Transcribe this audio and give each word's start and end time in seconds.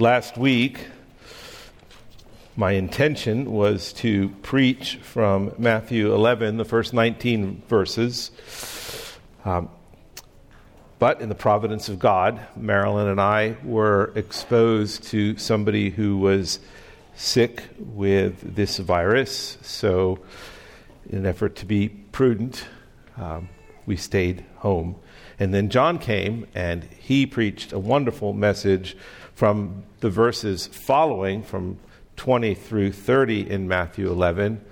Last 0.00 0.38
week, 0.38 0.86
my 2.56 2.72
intention 2.72 3.52
was 3.52 3.92
to 3.92 4.30
preach 4.40 4.96
from 4.96 5.52
Matthew 5.58 6.14
11, 6.14 6.56
the 6.56 6.64
first 6.64 6.94
19 6.94 7.64
verses. 7.68 8.30
Um, 9.44 9.68
but 10.98 11.20
in 11.20 11.28
the 11.28 11.34
providence 11.34 11.90
of 11.90 11.98
God, 11.98 12.40
Marilyn 12.56 13.08
and 13.08 13.20
I 13.20 13.56
were 13.62 14.10
exposed 14.14 15.02
to 15.08 15.36
somebody 15.36 15.90
who 15.90 16.16
was 16.16 16.60
sick 17.14 17.64
with 17.78 18.54
this 18.56 18.78
virus. 18.78 19.58
So, 19.60 20.20
in 21.10 21.18
an 21.18 21.26
effort 21.26 21.56
to 21.56 21.66
be 21.66 21.90
prudent, 21.90 22.64
um, 23.18 23.50
we 23.84 23.96
stayed 23.96 24.46
home. 24.56 24.96
And 25.38 25.52
then 25.52 25.68
John 25.68 25.98
came 25.98 26.46
and 26.54 26.84
he 26.84 27.26
preached 27.26 27.74
a 27.74 27.78
wonderful 27.78 28.32
message 28.32 28.96
from 29.40 29.84
the 30.00 30.10
verses 30.10 30.66
following, 30.66 31.42
from 31.42 31.78
20 32.16 32.54
through 32.54 32.92
30 32.92 33.50
in 33.50 33.66
Matthew 33.66 34.10
11. 34.10 34.62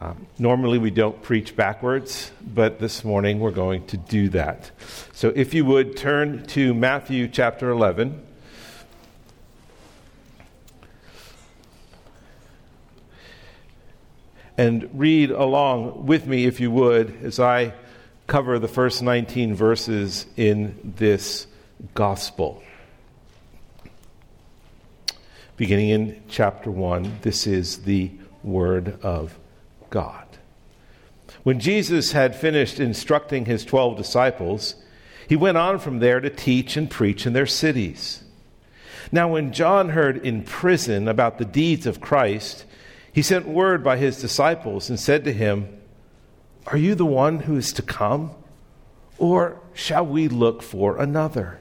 Uh, 0.00 0.14
normally 0.38 0.78
we 0.78 0.92
don't 0.92 1.20
preach 1.22 1.56
backwards, 1.56 2.30
but 2.40 2.78
this 2.78 3.04
morning 3.04 3.40
we're 3.40 3.50
going 3.50 3.84
to 3.84 3.96
do 3.96 4.28
that. 4.28 4.70
So 5.12 5.32
if 5.34 5.54
you 5.54 5.64
would 5.64 5.96
turn 5.96 6.46
to 6.46 6.72
Matthew 6.72 7.26
chapter 7.26 7.68
11. 7.68 8.24
And 14.56 14.88
read 14.92 15.32
along 15.32 16.06
with 16.06 16.28
me, 16.28 16.44
if 16.44 16.60
you 16.60 16.70
would, 16.70 17.24
as 17.24 17.40
I 17.40 17.74
cover 18.28 18.60
the 18.60 18.68
first 18.68 19.02
19 19.02 19.56
verses 19.56 20.26
in 20.36 20.92
this 20.96 21.48
gospel. 21.94 22.62
Beginning 25.56 25.88
in 25.88 26.22
chapter 26.28 26.70
1, 26.70 27.20
this 27.22 27.46
is 27.46 27.78
the 27.84 28.10
Word 28.42 29.00
of 29.02 29.38
God. 29.88 30.26
When 31.44 31.60
Jesus 31.60 32.12
had 32.12 32.36
finished 32.36 32.78
instructing 32.78 33.46
his 33.46 33.64
12 33.64 33.96
disciples, 33.96 34.74
he 35.28 35.34
went 35.34 35.56
on 35.56 35.78
from 35.78 35.98
there 35.98 36.20
to 36.20 36.28
teach 36.28 36.76
and 36.76 36.90
preach 36.90 37.24
in 37.26 37.32
their 37.32 37.46
cities. 37.46 38.22
Now, 39.10 39.28
when 39.28 39.52
John 39.52 39.90
heard 39.90 40.18
in 40.18 40.42
prison 40.42 41.08
about 41.08 41.38
the 41.38 41.44
deeds 41.44 41.86
of 41.86 42.00
Christ, 42.00 42.64
he 43.12 43.22
sent 43.22 43.48
word 43.48 43.82
by 43.82 43.96
his 43.96 44.20
disciples 44.20 44.90
and 44.90 45.00
said 45.00 45.24
to 45.24 45.32
him, 45.32 45.68
are 46.66 46.76
you 46.76 46.94
the 46.94 47.06
one 47.06 47.40
who 47.40 47.56
is 47.56 47.72
to 47.74 47.82
come? 47.82 48.32
Or 49.18 49.60
shall 49.72 50.04
we 50.04 50.28
look 50.28 50.62
for 50.62 50.98
another? 50.98 51.60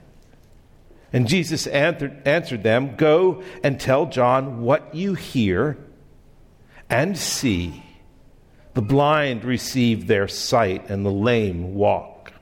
And 1.16 1.30
Jesus 1.30 1.66
answered, 1.66 2.28
answered 2.28 2.62
them 2.62 2.98
Go 2.98 3.42
and 3.64 3.80
tell 3.80 4.06
John 4.06 4.62
what 4.64 4.94
you 4.94 5.14
hear 5.14 5.78
and 6.90 7.18
see. 7.18 7.82
The 8.74 8.82
blind 8.82 9.46
receive 9.46 10.08
their 10.08 10.28
sight, 10.28 10.90
and 10.90 11.06
the 11.06 11.12
lame 11.12 11.74
walk. 11.74 12.34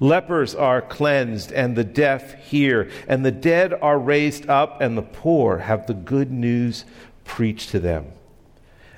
Lepers 0.00 0.54
are 0.54 0.82
cleansed, 0.82 1.50
and 1.50 1.74
the 1.74 1.82
deaf 1.82 2.34
hear, 2.34 2.90
and 3.08 3.24
the 3.24 3.32
dead 3.32 3.72
are 3.72 3.98
raised 3.98 4.50
up, 4.50 4.82
and 4.82 4.94
the 4.94 5.00
poor 5.00 5.56
have 5.56 5.86
the 5.86 5.94
good 5.94 6.30
news 6.30 6.84
preached 7.24 7.70
to 7.70 7.80
them. 7.80 8.12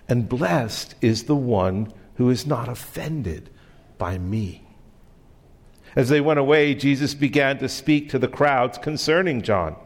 And 0.09 0.29
blessed 0.29 0.97
is 1.01 1.25
the 1.25 1.37
one 1.37 1.93
who 2.17 2.29
is 2.29 2.45
not 2.45 2.69
offended 2.69 3.51
by 3.99 4.19
me. 4.19 4.67
As 5.97 6.09
they 6.09 6.21
went 6.21 6.39
away, 6.39 6.75
Jesus 6.75 7.15
began 7.15 7.59
to 7.59 7.69
speak 7.69 8.09
to 8.11 8.19
the 8.19 8.29
crowds 8.29 8.79
concerning 8.79 9.43
John. 9.43 9.77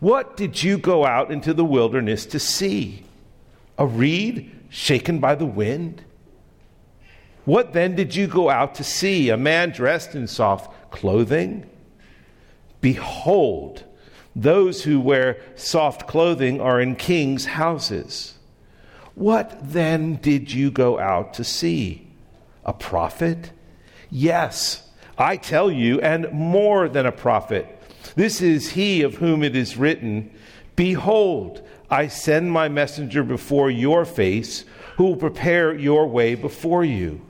What 0.00 0.36
did 0.36 0.62
you 0.62 0.78
go 0.78 1.04
out 1.06 1.30
into 1.30 1.54
the 1.54 1.64
wilderness 1.64 2.26
to 2.26 2.38
see? 2.38 3.04
A 3.78 3.86
reed 3.86 4.50
shaken 4.68 5.18
by 5.18 5.34
the 5.34 5.46
wind? 5.46 6.04
What 7.44 7.72
then 7.72 7.94
did 7.94 8.14
you 8.14 8.26
go 8.26 8.48
out 8.48 8.74
to 8.76 8.84
see? 8.84 9.28
A 9.28 9.36
man 9.36 9.70
dressed 9.70 10.14
in 10.14 10.26
soft 10.26 10.90
clothing? 10.90 11.68
Behold, 12.80 13.84
those 14.36 14.84
who 14.84 15.00
wear 15.00 15.38
soft 15.54 16.06
clothing 16.06 16.60
are 16.60 16.80
in 16.80 16.96
kings' 16.96 17.46
houses. 17.46 18.34
What 19.14 19.58
then 19.62 20.16
did 20.16 20.52
you 20.52 20.70
go 20.70 20.98
out 20.98 21.34
to 21.34 21.44
see? 21.44 22.06
A 22.64 22.72
prophet? 22.72 23.52
Yes, 24.10 24.83
I 25.16 25.36
tell 25.36 25.70
you, 25.70 26.00
and 26.00 26.30
more 26.32 26.88
than 26.88 27.06
a 27.06 27.12
prophet. 27.12 27.66
This 28.16 28.40
is 28.40 28.70
he 28.70 29.02
of 29.02 29.16
whom 29.16 29.42
it 29.42 29.56
is 29.56 29.76
written 29.76 30.30
Behold, 30.76 31.62
I 31.90 32.08
send 32.08 32.50
my 32.50 32.68
messenger 32.68 33.22
before 33.22 33.70
your 33.70 34.04
face, 34.04 34.64
who 34.96 35.04
will 35.04 35.16
prepare 35.16 35.74
your 35.74 36.06
way 36.08 36.34
before 36.34 36.84
you. 36.84 37.20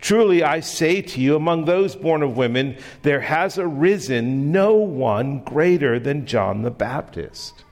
Truly, 0.00 0.42
I 0.42 0.60
say 0.60 1.02
to 1.02 1.20
you, 1.20 1.36
among 1.36 1.64
those 1.64 1.94
born 1.94 2.22
of 2.22 2.36
women, 2.36 2.76
there 3.02 3.20
has 3.20 3.58
arisen 3.58 4.50
no 4.50 4.74
one 4.74 5.40
greater 5.40 5.98
than 5.98 6.26
John 6.26 6.62
the 6.62 6.70
Baptist. 6.70 7.64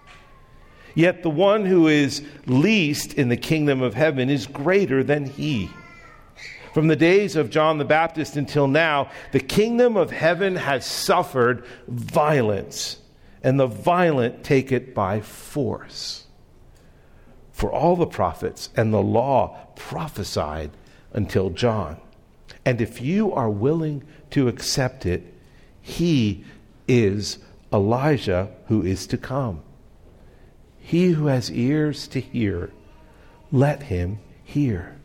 Yet 0.95 1.23
the 1.23 1.31
one 1.31 1.65
who 1.65 1.87
is 1.87 2.23
least 2.47 3.15
in 3.15 3.29
the 3.29 3.37
kingdom 3.37 3.81
of 3.81 3.95
heaven 3.95 4.29
is 4.29 4.47
greater 4.47 5.03
than 5.03 5.27
he. 5.27 5.71
From 6.79 6.87
the 6.87 6.95
days 6.95 7.35
of 7.35 7.51
John 7.51 7.79
the 7.79 7.85
Baptist 7.85 8.37
until 8.37 8.69
now, 8.69 9.11
the 9.33 9.41
kingdom 9.41 9.97
of 9.97 10.13
heaven 10.13 10.55
has 10.55 10.87
suffered 10.87 11.65
violence, 11.89 13.01
and 13.43 13.59
the 13.59 13.67
violent 13.67 14.45
take 14.45 14.71
it 14.71 14.95
by 14.95 15.21
force. 15.21 16.27
For 17.51 17.73
all 17.73 17.97
the 17.97 18.07
prophets 18.07 18.69
and 18.77 18.95
the 18.95 19.03
law 19.03 19.59
prophesied 19.75 20.71
until 21.13 21.51
John. 21.51 21.97
And 22.65 22.81
if 22.81 23.01
you 23.01 23.33
are 23.33 23.51
willing 23.51 24.05
to 24.31 24.47
accept 24.47 25.05
it, 25.05 25.35
he 25.83 26.45
is 26.87 27.39
Elijah 27.73 28.51
who 28.69 28.85
is 28.85 29.09
to 29.09 29.19
come. 29.19 29.63
He 30.79 31.11
who 31.11 31.27
has 31.27 31.51
ears 31.51 32.07
to 32.07 32.21
hear, 32.21 32.71
let 33.51 33.83
him 33.83 34.21
hear. 34.45 34.98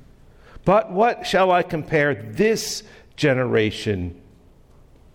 But 0.66 0.92
what 0.92 1.28
shall 1.28 1.52
I 1.52 1.64
compare 1.64 2.16
this 2.16 2.84
generation? 3.16 4.20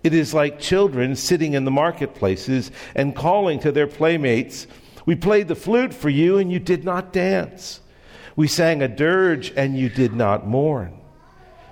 It 0.04 0.14
is 0.14 0.34
like 0.34 0.60
children 0.60 1.16
sitting 1.16 1.54
in 1.54 1.64
the 1.64 1.70
marketplaces 1.70 2.70
and 2.94 3.16
calling 3.16 3.59
to 3.60 3.72
their 3.72 3.86
playmates, 3.86 4.66
We 5.06 5.16
played 5.16 5.48
the 5.48 5.54
flute 5.54 5.94
for 5.94 6.09
you, 6.09 6.38
and 6.38 6.53
you 6.53 6.59
did 6.59 6.84
not 6.84 7.12
dance. 7.12 7.81
We 8.36 8.47
sang 8.47 8.82
a 8.82 8.88
dirge, 8.88 9.53
and 9.56 9.76
you 9.76 9.88
did 9.88 10.14
not 10.14 10.47
mourn. 10.47 10.98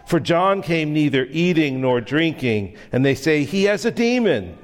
For 0.06 0.20
John 0.20 0.62
came 0.62 0.92
neither 0.92 1.26
eating 1.30 1.80
nor 1.80 2.00
drinking, 2.00 2.76
and 2.92 3.04
they 3.04 3.14
say, 3.14 3.44
He 3.44 3.64
has 3.64 3.84
a 3.84 3.90
demon. 3.90 4.56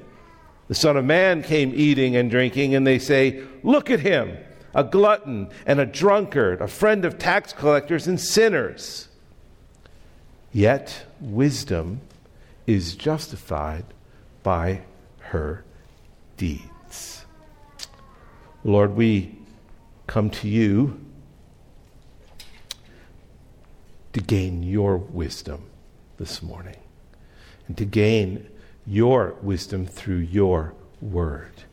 The 0.68 0.74
Son 0.74 0.96
of 0.96 1.04
Man 1.04 1.42
came 1.42 1.72
eating 1.74 2.16
and 2.16 2.30
drinking, 2.30 2.74
and 2.74 2.86
they 2.86 2.98
say, 2.98 3.42
Look 3.62 3.90
at 3.90 4.00
him, 4.00 4.38
a 4.74 4.84
glutton 4.84 5.50
and 5.66 5.80
a 5.80 5.86
drunkard, 5.86 6.60
a 6.60 6.68
friend 6.68 7.04
of 7.04 7.18
tax 7.18 7.52
collectors 7.52 8.06
and 8.06 8.20
sinners. 8.20 9.08
Yet 10.52 11.06
wisdom 11.20 12.00
is 12.66 12.94
justified 12.94 13.84
by 14.42 14.82
her 15.18 15.64
deeds. 16.36 17.24
Lord, 18.64 18.94
we 18.94 19.38
come 20.06 20.30
to 20.30 20.48
you 20.48 21.00
to 24.12 24.20
gain 24.20 24.62
your 24.62 24.96
wisdom 24.96 25.70
this 26.18 26.42
morning 26.42 26.76
and 27.66 27.76
to 27.78 27.84
gain 27.84 28.46
your 28.86 29.34
wisdom 29.42 29.86
through 29.86 30.16
your 30.16 30.74
word. 31.00 31.64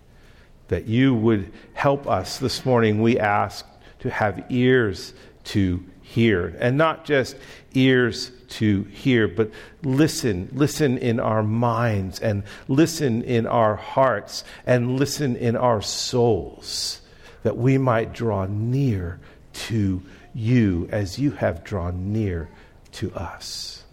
That 0.70 0.88
you 0.88 1.14
would 1.14 1.52
help 1.74 2.08
us 2.08 2.40
this 2.40 2.66
morning, 2.66 3.02
we 3.02 3.20
ask 3.20 3.66
to 4.00 4.10
have 4.10 4.46
ears 4.50 5.14
to 5.46 5.84
hear, 6.02 6.56
and 6.60 6.78
not 6.78 7.06
just 7.06 7.36
ears 7.74 8.32
to 8.50 8.84
hear, 8.86 9.28
but 9.28 9.52
listen, 9.84 10.50
listen 10.54 10.98
in 10.98 11.20
our 11.20 11.44
minds, 11.44 12.20
and 12.20 12.44
listen 12.68 13.22
in 13.24 13.46
our 13.46 13.76
hearts, 13.76 14.44
and 14.66 14.98
listen 14.98 15.36
in 15.36 15.56
our 15.56 15.82
souls, 15.82 17.02
that 17.44 17.58
we 17.58 17.78
might 17.78 18.14
draw 18.14 18.46
near 18.46 19.20
to 19.54 20.02
you 20.34 20.88
as 20.92 21.20
you 21.20 21.32
have 21.32 21.64
drawn 21.64 22.12
near 22.12 22.50
to 22.92 23.14
us. 23.14 23.84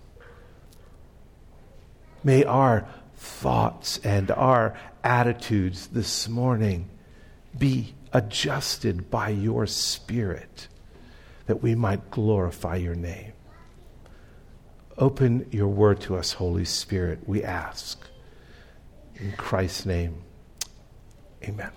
May 2.24 2.44
our 2.44 2.88
thoughts 3.26 3.98
and 3.98 4.30
our 4.30 4.78
attitudes 5.04 5.88
this 5.88 6.28
morning 6.28 6.88
be 7.58 7.94
adjusted 8.12 9.10
by 9.10 9.28
your 9.28 9.66
Spirit 9.66 10.68
that 11.46 11.62
we 11.62 11.74
might 11.74 12.10
glorify 12.10 12.76
your 12.76 12.94
name. 12.94 13.32
Open 14.98 15.46
your 15.50 15.68
word 15.68 16.00
to 16.00 16.16
us, 16.16 16.32
Holy 16.32 16.64
Spirit, 16.64 17.20
we 17.26 17.42
ask. 17.42 18.00
In 19.16 19.32
Christ's 19.32 19.86
name, 19.86 20.22
amen. 21.42 21.70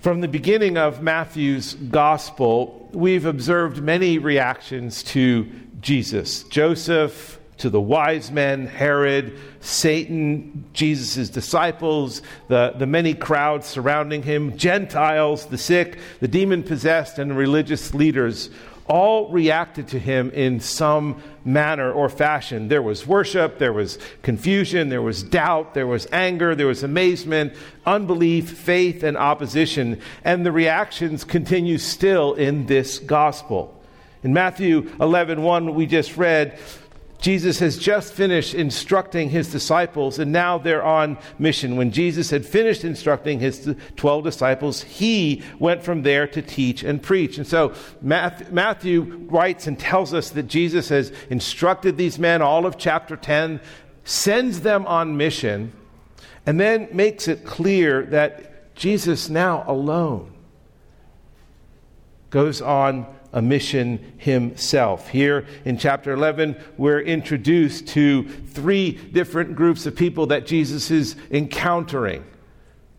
From 0.00 0.20
the 0.20 0.28
beginning 0.28 0.76
of 0.76 1.00
Matthew's 1.00 1.74
gospel, 1.74 2.88
we've 2.92 3.24
observed 3.24 3.80
many 3.80 4.18
reactions 4.18 5.02
to 5.04 5.48
Jesus. 5.80 6.42
Joseph, 6.44 7.38
to 7.58 7.70
the 7.70 7.80
wise 7.80 8.30
men, 8.30 8.66
Herod, 8.66 9.38
Satan, 9.60 10.64
Jesus' 10.72 11.28
disciples, 11.28 12.22
the, 12.48 12.74
the 12.76 12.86
many 12.86 13.14
crowds 13.14 13.66
surrounding 13.66 14.22
him, 14.22 14.56
Gentiles, 14.56 15.46
the 15.46 15.58
sick, 15.58 15.98
the 16.20 16.28
demon 16.28 16.62
possessed, 16.62 17.18
and 17.18 17.36
religious 17.36 17.94
leaders 17.94 18.50
all 18.86 19.28
reacted 19.30 19.88
to 19.88 19.98
him 19.98 20.30
in 20.30 20.60
some 20.60 21.22
manner 21.44 21.92
or 21.92 22.08
fashion. 22.08 22.68
There 22.68 22.82
was 22.82 23.06
worship, 23.06 23.58
there 23.58 23.72
was 23.72 23.98
confusion, 24.22 24.88
there 24.88 25.02
was 25.02 25.22
doubt, 25.22 25.74
there 25.74 25.86
was 25.86 26.06
anger, 26.12 26.54
there 26.54 26.66
was 26.66 26.82
amazement, 26.82 27.54
unbelief, 27.86 28.50
faith, 28.50 29.02
and 29.02 29.16
opposition. 29.16 30.00
And 30.24 30.44
the 30.44 30.52
reactions 30.52 31.24
continue 31.24 31.78
still 31.78 32.34
in 32.34 32.66
this 32.66 32.98
gospel. 32.98 33.78
In 34.22 34.32
Matthew 34.32 34.90
11, 35.00 35.42
1, 35.42 35.74
we 35.74 35.86
just 35.86 36.16
read, 36.16 36.58
Jesus 37.22 37.60
has 37.60 37.78
just 37.78 38.12
finished 38.12 38.52
instructing 38.52 39.30
his 39.30 39.50
disciples, 39.50 40.18
and 40.18 40.32
now 40.32 40.58
they're 40.58 40.82
on 40.82 41.16
mission. 41.38 41.76
When 41.76 41.92
Jesus 41.92 42.30
had 42.30 42.44
finished 42.44 42.82
instructing 42.82 43.38
his 43.38 43.74
12 43.94 44.24
disciples, 44.24 44.82
he 44.82 45.40
went 45.60 45.84
from 45.84 46.02
there 46.02 46.26
to 46.26 46.42
teach 46.42 46.82
and 46.82 47.00
preach. 47.00 47.38
And 47.38 47.46
so 47.46 47.74
Matthew 48.02 49.02
writes 49.30 49.68
and 49.68 49.78
tells 49.78 50.12
us 50.12 50.30
that 50.30 50.48
Jesus 50.48 50.88
has 50.88 51.12
instructed 51.30 51.96
these 51.96 52.18
men, 52.18 52.42
all 52.42 52.66
of 52.66 52.76
chapter 52.76 53.16
10, 53.16 53.60
sends 54.02 54.62
them 54.62 54.84
on 54.86 55.16
mission, 55.16 55.72
and 56.44 56.58
then 56.58 56.88
makes 56.92 57.28
it 57.28 57.46
clear 57.46 58.02
that 58.06 58.74
Jesus, 58.74 59.28
now 59.28 59.62
alone, 59.68 60.32
goes 62.30 62.60
on 62.60 63.06
a 63.32 63.42
mission 63.42 64.14
himself. 64.18 65.08
Here 65.08 65.46
in 65.64 65.78
chapter 65.78 66.12
11, 66.12 66.56
we're 66.76 67.00
introduced 67.00 67.88
to 67.88 68.28
three 68.28 68.92
different 68.92 69.56
groups 69.56 69.86
of 69.86 69.96
people 69.96 70.26
that 70.26 70.46
Jesus 70.46 70.90
is 70.90 71.16
encountering 71.30 72.24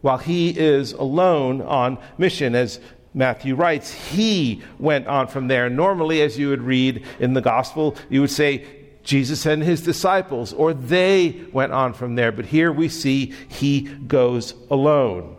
while 0.01 0.18
he 0.18 0.50
is 0.50 0.94
alone 0.94 1.62
on 1.62 1.97
mission. 2.18 2.56
As 2.56 2.80
Matthew 3.13 3.56
writes, 3.56 3.91
he 3.94 4.62
went 4.80 5.07
on 5.07 5.27
from 5.27 5.47
there. 5.47 5.69
Normally, 5.69 6.21
as 6.21 6.38
you 6.38 6.50
would 6.50 6.62
read 6.62 7.06
in 7.19 7.33
the 7.33 7.41
gospel, 7.41 7.95
you 8.09 8.21
would 8.21 8.31
say, 8.31 8.65
Jesus 9.03 9.45
and 9.45 9.62
his 9.62 9.81
disciples, 9.81 10.53
or 10.53 10.74
they 10.74 11.41
went 11.51 11.74
on 11.74 11.94
from 11.94 12.15
there. 12.15 12.31
But 12.31 12.45
here 12.45 12.71
we 12.71 12.88
see 12.88 13.33
he 13.50 13.81
goes 13.81 14.53
alone. 14.71 15.36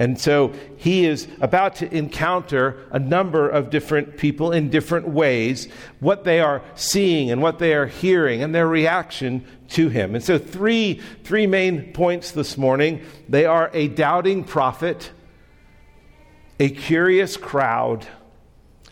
And 0.00 0.18
so 0.18 0.54
he 0.78 1.04
is 1.04 1.28
about 1.42 1.76
to 1.76 1.94
encounter 1.94 2.86
a 2.90 2.98
number 2.98 3.46
of 3.46 3.68
different 3.68 4.16
people 4.16 4.50
in 4.50 4.70
different 4.70 5.06
ways, 5.06 5.68
what 5.98 6.24
they 6.24 6.40
are 6.40 6.62
seeing 6.74 7.30
and 7.30 7.42
what 7.42 7.58
they 7.58 7.74
are 7.74 7.84
hearing, 7.84 8.42
and 8.42 8.54
their 8.54 8.66
reaction 8.66 9.44
to 9.68 9.90
him. 9.90 10.14
And 10.14 10.24
so, 10.24 10.38
three, 10.38 11.02
three 11.22 11.46
main 11.46 11.92
points 11.92 12.30
this 12.30 12.56
morning 12.56 13.04
they 13.28 13.44
are 13.44 13.70
a 13.74 13.88
doubting 13.88 14.42
prophet, 14.42 15.10
a 16.58 16.70
curious 16.70 17.36
crowd, 17.36 18.06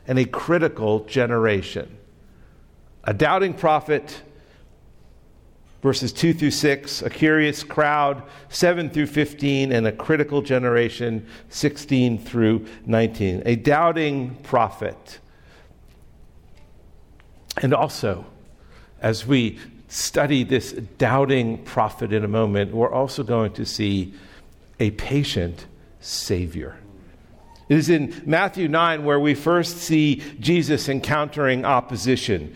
and 0.06 0.18
a 0.18 0.26
critical 0.26 1.06
generation. 1.06 1.96
A 3.04 3.14
doubting 3.14 3.54
prophet, 3.54 4.20
verses 5.82 6.12
2 6.12 6.34
through 6.34 6.50
6, 6.50 7.02
a 7.02 7.10
curious 7.10 7.62
crowd, 7.62 8.22
7 8.48 8.90
through 8.90 9.06
15, 9.06 9.72
and 9.72 9.86
a 9.86 9.92
critical 9.92 10.42
generation, 10.42 11.26
16 11.50 12.18
through 12.18 12.66
19. 12.86 13.42
A 13.46 13.56
doubting 13.56 14.34
prophet. 14.42 15.18
And 17.62 17.72
also, 17.72 18.26
as 19.00 19.26
we 19.26 19.58
study 19.88 20.44
this 20.44 20.72
doubting 20.72 21.62
prophet 21.64 22.12
in 22.12 22.24
a 22.24 22.28
moment, 22.28 22.74
we're 22.74 22.92
also 22.92 23.22
going 23.22 23.52
to 23.52 23.64
see 23.64 24.14
a 24.80 24.90
patient 24.92 25.66
Savior. 26.00 26.78
It 27.68 27.76
is 27.76 27.90
in 27.90 28.22
Matthew 28.24 28.68
9 28.68 29.04
where 29.04 29.20
we 29.20 29.34
first 29.34 29.78
see 29.78 30.22
Jesus 30.40 30.88
encountering 30.88 31.64
opposition 31.64 32.54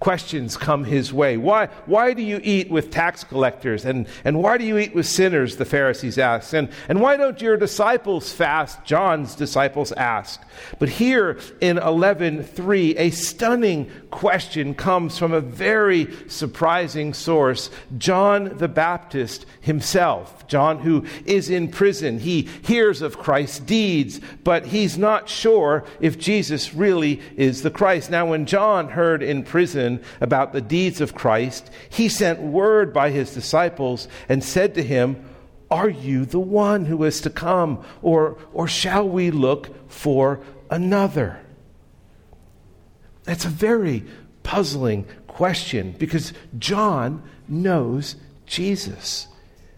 questions 0.00 0.56
come 0.56 0.84
his 0.84 1.12
way. 1.12 1.36
Why, 1.36 1.66
why 1.84 2.14
do 2.14 2.22
you 2.22 2.40
eat 2.42 2.70
with 2.70 2.90
tax 2.90 3.22
collectors? 3.22 3.84
And, 3.84 4.06
and 4.24 4.42
why 4.42 4.56
do 4.56 4.64
you 4.64 4.78
eat 4.78 4.94
with 4.94 5.06
sinners? 5.06 5.56
The 5.56 5.66
Pharisees 5.66 6.18
asked. 6.18 6.54
And, 6.54 6.70
and 6.88 7.00
why 7.00 7.18
don't 7.18 7.40
your 7.40 7.58
disciples 7.58 8.32
fast? 8.32 8.82
John's 8.84 9.34
disciples 9.34 9.92
asked. 9.92 10.40
But 10.78 10.88
here 10.88 11.38
in 11.60 11.76
11.3, 11.76 12.94
a 12.98 13.10
stunning 13.10 13.90
question 14.10 14.74
comes 14.74 15.18
from 15.18 15.32
a 15.32 15.40
very 15.40 16.08
surprising 16.28 17.14
source 17.14 17.70
John 17.98 18.56
the 18.56 18.68
Baptist 18.68 19.44
himself. 19.60 20.46
John, 20.48 20.78
who 20.78 21.04
is 21.26 21.50
in 21.50 21.68
prison, 21.68 22.18
he 22.18 22.48
hears 22.62 23.02
of 23.02 23.18
Christ's 23.18 23.60
deeds, 23.60 24.20
but 24.42 24.66
he's 24.66 24.98
not 24.98 25.28
sure 25.28 25.84
if 26.00 26.18
Jesus 26.18 26.74
really 26.74 27.20
is 27.36 27.62
the 27.62 27.70
Christ. 27.70 28.10
Now, 28.10 28.26
when 28.26 28.46
John 28.46 28.88
heard 28.88 29.22
in 29.22 29.44
prison 29.44 29.89
about 30.20 30.52
the 30.52 30.60
deeds 30.60 31.00
of 31.00 31.14
Christ, 31.14 31.70
he 31.88 32.08
sent 32.08 32.40
word 32.40 32.92
by 32.92 33.10
his 33.10 33.34
disciples 33.34 34.06
and 34.28 34.44
said 34.44 34.74
to 34.74 34.82
him, 34.82 35.24
Are 35.70 35.88
you 35.88 36.24
the 36.24 36.40
one 36.40 36.84
who 36.84 37.02
is 37.04 37.20
to 37.22 37.30
come, 37.30 37.82
or, 38.02 38.38
or 38.52 38.68
shall 38.68 39.08
we 39.08 39.30
look 39.30 39.90
for 39.90 40.40
another? 40.70 41.40
That's 43.24 43.44
a 43.44 43.48
very 43.48 44.04
puzzling 44.42 45.06
question 45.26 45.94
because 45.98 46.32
John 46.58 47.22
knows 47.48 48.16
Jesus. 48.46 49.28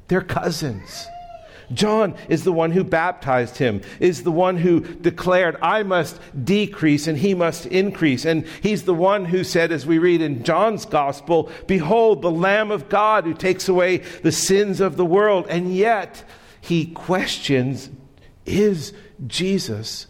They're 0.09 0.21
cousins. 0.21 1.07
John 1.73 2.15
is 2.29 2.45
the 2.45 2.53
one 2.53 2.73
who 2.73 2.85
baptized 2.85 3.59
him, 3.59 3.83
is 4.01 4.23
the 4.23 4.33
one 4.33 4.57
who 4.57 4.81
declared, 4.81 5.57
I 5.63 5.83
must 5.83 6.21
decrease 6.45 7.07
and 7.07 7.19
he 7.19 7.35
must 7.35 7.67
increase. 7.67 8.25
And 8.25 8.47
he's 8.63 8.85
the 8.85 8.95
one 8.95 9.25
who 9.25 9.45
said, 9.45 9.73
as 9.73 9.87
we 9.87 9.99
read 9.99 10.21
in 10.21 10.45
John's 10.45 10.85
gospel, 10.85 11.51
Behold, 11.67 12.23
the 12.23 12.31
Lamb 12.31 12.71
of 12.71 12.89
God 12.89 13.25
who 13.25 13.35
takes 13.35 13.69
away 13.69 13.99
the 13.99 14.33
sins 14.33 14.81
of 14.81 14.97
the 14.97 15.07
world. 15.07 15.47
And 15.49 15.75
yet, 15.75 16.25
he 16.61 16.87
questions, 16.87 17.91
Is 18.47 18.93
Jesus 19.27 20.07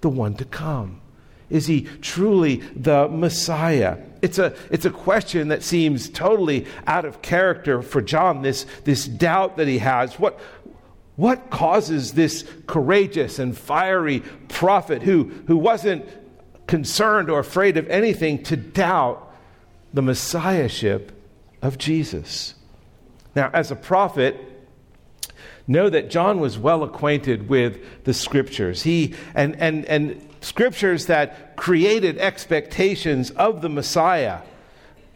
the 0.00 0.10
one 0.10 0.34
to 0.34 0.44
come? 0.44 1.00
Is 1.48 1.66
he 1.66 1.82
truly 1.82 2.56
the 2.74 3.08
Messiah? 3.08 3.98
It's 4.20 4.38
a, 4.38 4.54
it's 4.70 4.84
a 4.84 4.90
question 4.90 5.48
that 5.48 5.62
seems 5.62 6.08
totally 6.08 6.66
out 6.86 7.04
of 7.04 7.22
character 7.22 7.82
for 7.82 8.02
John, 8.02 8.42
this, 8.42 8.66
this 8.84 9.06
doubt 9.06 9.56
that 9.58 9.68
he 9.68 9.78
has. 9.78 10.18
What, 10.18 10.40
what 11.16 11.50
causes 11.50 12.12
this 12.12 12.44
courageous 12.66 13.38
and 13.38 13.56
fiery 13.56 14.20
prophet 14.48 15.02
who, 15.02 15.24
who 15.46 15.56
wasn't 15.56 16.06
concerned 16.66 17.30
or 17.30 17.38
afraid 17.38 17.76
of 17.76 17.88
anything 17.88 18.42
to 18.44 18.56
doubt 18.56 19.34
the 19.94 20.02
messiahship 20.02 21.12
of 21.62 21.78
Jesus? 21.78 22.54
Now, 23.34 23.50
as 23.52 23.70
a 23.70 23.76
prophet, 23.76 24.36
know 25.66 25.88
that 25.90 26.10
John 26.10 26.40
was 26.40 26.58
well 26.58 26.82
acquainted 26.82 27.48
with 27.48 28.04
the 28.04 28.14
scriptures. 28.14 28.82
He 28.82 29.14
and 29.34 29.56
and 29.56 29.84
and 29.86 30.28
scriptures 30.40 31.06
that 31.06 31.56
created 31.56 32.18
expectations 32.18 33.30
of 33.32 33.62
the 33.62 33.68
Messiah, 33.68 34.40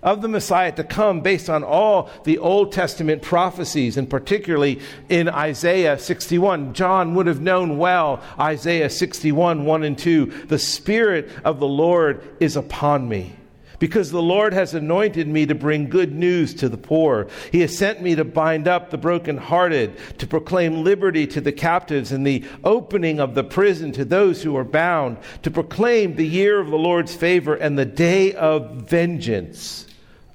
of 0.03 0.23
the 0.23 0.29
Messiah 0.29 0.73
to 0.73 0.85
come 0.85 1.21
based 1.21 1.51
on 1.51 1.63
all 1.63 2.11
the 2.25 2.39
Old 2.39 2.73
Testament 2.73 3.23
prophecies, 3.23 3.97
and 3.97 4.09
particularly 4.09 4.81
in 5.09 5.29
Isaiah 5.29 5.99
61. 5.99 6.75
John 6.75 7.15
would 7.15 7.27
have 7.27 7.41
known 7.41 7.79
well 7.79 8.23
Isaiah 8.39 8.91
61, 8.91 9.65
1 9.65 9.85
and 9.85 9.99
2. 9.99 10.47
The 10.47 10.59
Spirit 10.59 11.31
of 11.45 11.61
the 11.61 11.69
Lord 11.69 12.37
is 12.41 12.57
upon 12.57 13.09
me 13.09 13.37
because 13.79 14.11
the 14.11 14.23
Lord 14.23 14.53
has 14.53 14.75
anointed 14.75 15.27
me 15.27 15.47
to 15.47 15.55
bring 15.55 15.89
good 15.89 16.15
news 16.15 16.53
to 16.57 16.69
the 16.69 16.77
poor. 16.77 17.29
He 17.51 17.61
has 17.63 17.77
sent 17.77 18.03
me 18.03 18.15
to 18.15 18.25
bind 18.25 18.69
up 18.69 18.91
the 18.91 18.99
brokenhearted, 18.99 20.19
to 20.19 20.27
proclaim 20.27 20.85
liberty 20.85 21.27
to 21.29 21.41
the 21.41 21.51
captives 21.51 22.13
and 22.13 22.27
the 22.27 22.45
opening 22.63 23.21
of 23.21 23.35
the 23.35 23.43
prison 23.43 23.91
to 23.93 24.05
those 24.05 24.43
who 24.43 24.55
are 24.57 24.65
bound, 24.65 25.17
to 25.43 25.51
proclaim 25.51 26.15
the 26.15 26.27
year 26.27 26.61
of 26.61 26.69
the 26.69 26.77
Lord's 26.77 27.15
favor 27.15 27.55
and 27.55 27.79
the 27.79 27.87
day 27.87 28.35
of 28.35 28.83
vengeance 28.83 29.87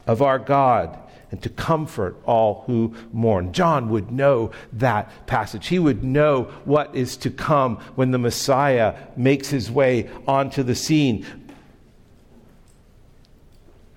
of 0.08 0.22
our 0.22 0.40
God 0.40 0.98
and 1.32 1.42
to 1.44 1.50
comfort 1.50 2.16
all 2.26 2.64
who 2.66 2.94
mourn. 3.12 3.52
John 3.52 3.90
would 3.90 4.12
know 4.12 4.52
that 4.74 5.28
passage. 5.28 5.68
He 5.68 5.80
would 5.80 6.04
know 6.04 6.44
what 6.64 6.96
is 6.96 7.18
to 7.18 7.30
come 7.30 7.78
when 7.96 8.12
the 8.12 8.18
Messiah 8.18 8.96
makes 9.18 9.50
his 9.50 9.70
way 9.70 10.10
onto 10.28 10.64
the 10.64 10.76
scene. 10.76 11.26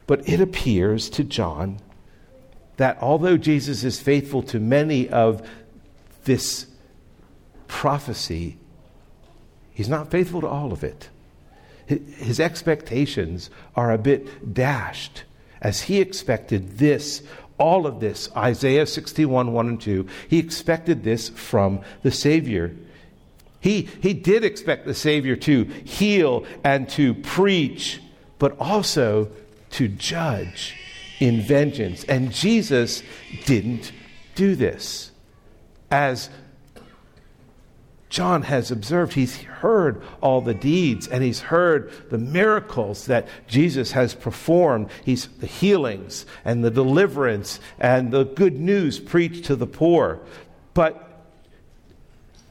But 0.07 0.29
it 0.29 0.41
appears 0.41 1.11
to 1.11 1.25
John 1.25 1.79
that 2.79 2.99
although 3.01 3.37
Jesus 3.37 3.85
is 3.85 4.01
faithful 4.01 4.43
to 4.45 4.59
many 4.59 5.09
of 5.09 5.47
this 6.25 6.67
prophecy, 7.67 8.57
he's 9.73 9.89
not 9.89 10.11
faithful 10.11 10.41
to 10.41 10.49
all 10.49 10.73
of 10.73 10.83
it. 10.83 11.11
His 11.87 12.41
expectations 12.41 13.51
are 13.77 13.93
a 13.93 13.99
bit 13.99 14.55
dashed 14.55 15.25
as 15.61 15.83
he 15.83 16.01
expected 16.01 16.79
this, 16.79 17.23
all 17.59 17.87
of 17.87 18.01
this, 18.01 18.29
Isaiah 18.37 18.87
61, 18.87 19.53
1 19.53 19.69
and 19.69 19.81
2, 19.81 20.07
he 20.29 20.39
expected 20.39 21.03
this 21.03 21.29
from 21.29 21.81
the 22.03 22.11
Savior. 22.13 22.75
He, 23.61 23.89
he 24.01 24.15
did 24.15 24.45
expect 24.45 24.87
the 24.87 24.95
Savior 24.95 25.37
to 25.37 25.65
heal 25.65 26.45
and 26.63 26.89
to 26.91 27.15
preach, 27.15 28.01
but 28.39 28.57
also 28.61 29.31
to 29.71 29.89
judge 29.89 30.77
in 31.19 31.43
vengeance. 31.43 32.05
And 32.05 32.33
Jesus 32.33 33.03
didn't 33.45 33.93
do 34.37 34.55
this. 34.55 35.11
As 35.91 36.31
John 38.09 38.43
has 38.43 38.71
observed, 38.71 39.13
he's 39.13 39.37
heard 39.37 40.03
all 40.23 40.41
the 40.41 40.55
deeds 40.55 41.07
and 41.07 41.23
he's 41.23 41.41
heard 41.41 41.93
the 42.11 42.19
miracles 42.19 43.07
that 43.07 43.29
Jesus 43.47 43.93
has 43.93 44.15
performed. 44.15 44.89
He's 45.05 45.27
the 45.27 45.47
healings 45.47 46.25
and 46.45 46.65
the 46.65 46.71
deliverance 46.71 47.61
and 47.79 48.11
the 48.11 48.25
good 48.25 48.59
news 48.59 48.99
preached 48.99 49.45
to 49.47 49.57
the 49.57 49.67
poor. 49.67 50.21
But 50.73 51.05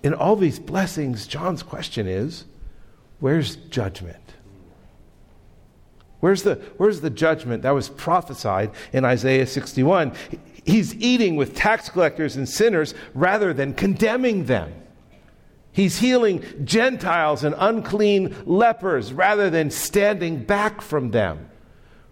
in 0.03 0.13
all 0.13 0.35
these 0.35 0.59
blessings, 0.59 1.25
John's 1.25 1.63
question 1.63 2.07
is 2.07 2.45
where's 3.19 3.55
judgment? 3.55 4.17
Where's 6.19 6.43
the, 6.43 6.55
where's 6.77 7.01
the 7.01 7.09
judgment 7.09 7.63
that 7.63 7.71
was 7.71 7.89
prophesied 7.89 8.71
in 8.93 9.05
Isaiah 9.05 9.47
61? 9.47 10.13
He's 10.65 10.93
eating 10.95 11.35
with 11.35 11.55
tax 11.55 11.89
collectors 11.89 12.35
and 12.35 12.47
sinners 12.47 12.93
rather 13.13 13.53
than 13.53 13.73
condemning 13.73 14.45
them. 14.45 14.73
He's 15.77 15.99
healing 15.99 16.43
Gentiles 16.63 17.43
and 17.43 17.53
unclean 17.55 18.35
lepers 18.47 19.13
rather 19.13 19.51
than 19.51 19.69
standing 19.69 20.43
back 20.43 20.81
from 20.81 21.11
them. 21.11 21.51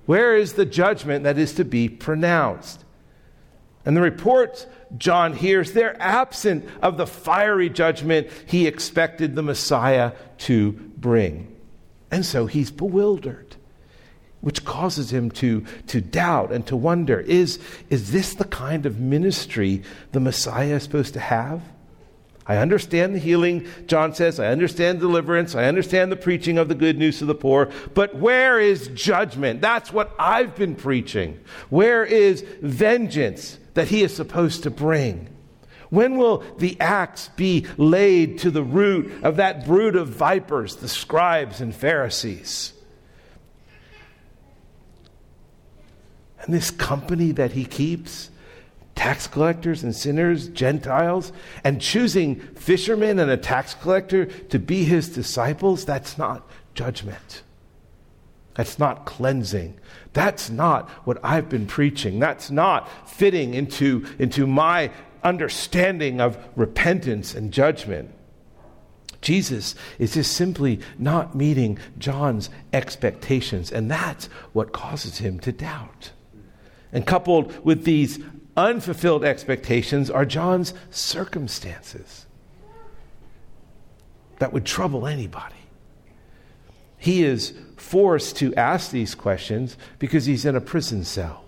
Where 0.05 0.37
is 0.37 0.53
the 0.53 0.67
judgment 0.67 1.23
that 1.23 1.39
is 1.39 1.55
to 1.55 1.65
be 1.65 1.89
pronounced? 1.89 2.85
And 3.83 3.97
the 3.97 4.01
reports 4.01 4.67
John 4.99 5.33
hears, 5.33 5.71
they're 5.71 5.99
absent 5.99 6.69
of 6.83 6.97
the 6.97 7.07
fiery 7.07 7.71
judgment 7.71 8.27
he 8.45 8.67
expected 8.67 9.33
the 9.33 9.41
Messiah 9.41 10.11
to 10.41 10.73
bring. 10.73 11.57
And 12.11 12.23
so 12.23 12.45
he's 12.45 12.69
bewildered, 12.69 13.55
which 14.41 14.63
causes 14.63 15.11
him 15.11 15.31
to, 15.31 15.65
to 15.87 16.01
doubt 16.01 16.51
and 16.51 16.67
to 16.67 16.75
wonder 16.75 17.19
is, 17.19 17.57
is 17.89 18.11
this 18.11 18.35
the 18.35 18.45
kind 18.45 18.85
of 18.85 18.99
ministry 18.99 19.81
the 20.11 20.19
Messiah 20.19 20.75
is 20.75 20.83
supposed 20.83 21.15
to 21.15 21.19
have? 21.19 21.63
I 22.47 22.57
understand 22.57 23.15
the 23.15 23.19
healing, 23.19 23.67
John 23.87 24.13
says. 24.13 24.39
I 24.39 24.47
understand 24.47 24.99
deliverance. 24.99 25.55
I 25.55 25.65
understand 25.65 26.11
the 26.11 26.15
preaching 26.15 26.59
of 26.59 26.67
the 26.67 26.75
good 26.75 26.97
news 26.97 27.17
to 27.19 27.25
the 27.25 27.33
poor. 27.33 27.71
But 27.95 28.15
where 28.15 28.59
is 28.59 28.87
judgment? 28.89 29.61
That's 29.61 29.91
what 29.91 30.13
I've 30.19 30.55
been 30.55 30.75
preaching. 30.75 31.39
Where 31.69 32.05
is 32.05 32.45
vengeance 32.61 33.57
that 33.73 33.87
he 33.87 34.03
is 34.03 34.15
supposed 34.15 34.63
to 34.63 34.69
bring? 34.69 35.29
When 35.89 36.17
will 36.17 36.43
the 36.57 36.79
axe 36.79 37.29
be 37.35 37.65
laid 37.77 38.39
to 38.39 38.51
the 38.51 38.63
root 38.63 39.23
of 39.23 39.37
that 39.37 39.65
brood 39.65 39.95
of 39.95 40.09
vipers, 40.09 40.75
the 40.75 40.87
scribes 40.87 41.61
and 41.61 41.73
Pharisees? 41.73 42.73
And 46.41 46.53
this 46.53 46.69
company 46.69 47.31
that 47.31 47.53
he 47.53 47.65
keeps, 47.65 48.29
tax 48.95 49.27
collectors 49.27 49.83
and 49.83 49.95
sinners, 49.95 50.47
Gentiles, 50.47 51.31
and 51.63 51.81
choosing 51.81 52.39
fishermen 52.39 53.19
and 53.19 53.29
a 53.29 53.37
tax 53.37 53.73
collector 53.73 54.25
to 54.25 54.57
be 54.57 54.83
his 54.85 55.09
disciples, 55.09 55.85
that's 55.85 56.17
not 56.17 56.49
judgment. 56.73 57.43
That's 58.55 58.79
not 58.79 59.05
cleansing. 59.05 59.77
That's 60.13 60.49
not 60.49 60.89
what 61.05 61.17
I've 61.23 61.49
been 61.49 61.67
preaching. 61.67 62.19
That's 62.19 62.49
not 62.49 62.89
fitting 63.09 63.53
into, 63.53 64.05
into 64.17 64.47
my 64.47 64.91
understanding 65.23 66.21
of 66.21 66.37
repentance 66.55 67.35
and 67.35 67.51
judgment. 67.51 68.11
Jesus 69.21 69.75
is 69.99 70.13
just 70.13 70.33
simply 70.33 70.79
not 70.97 71.35
meeting 71.35 71.79
John's 71.97 72.49
expectations, 72.71 73.71
and 73.71 73.91
that's 73.91 74.27
what 74.53 74.71
causes 74.71 75.17
him 75.17 75.39
to 75.39 75.51
doubt. 75.51 76.11
And 76.93 77.05
coupled 77.05 77.65
with 77.65 77.83
these 77.83 78.19
unfulfilled 78.57 79.23
expectations 79.23 80.09
are 80.09 80.25
John's 80.25 80.73
circumstances 80.89 82.25
that 84.39 84.53
would 84.53 84.65
trouble 84.65 85.07
anybody. 85.07 85.55
He 86.97 87.23
is 87.23 87.53
forced 87.77 88.37
to 88.37 88.53
ask 88.55 88.91
these 88.91 89.15
questions 89.15 89.77
because 89.99 90.25
he's 90.25 90.45
in 90.45 90.55
a 90.55 90.61
prison 90.61 91.03
cell. 91.03 91.45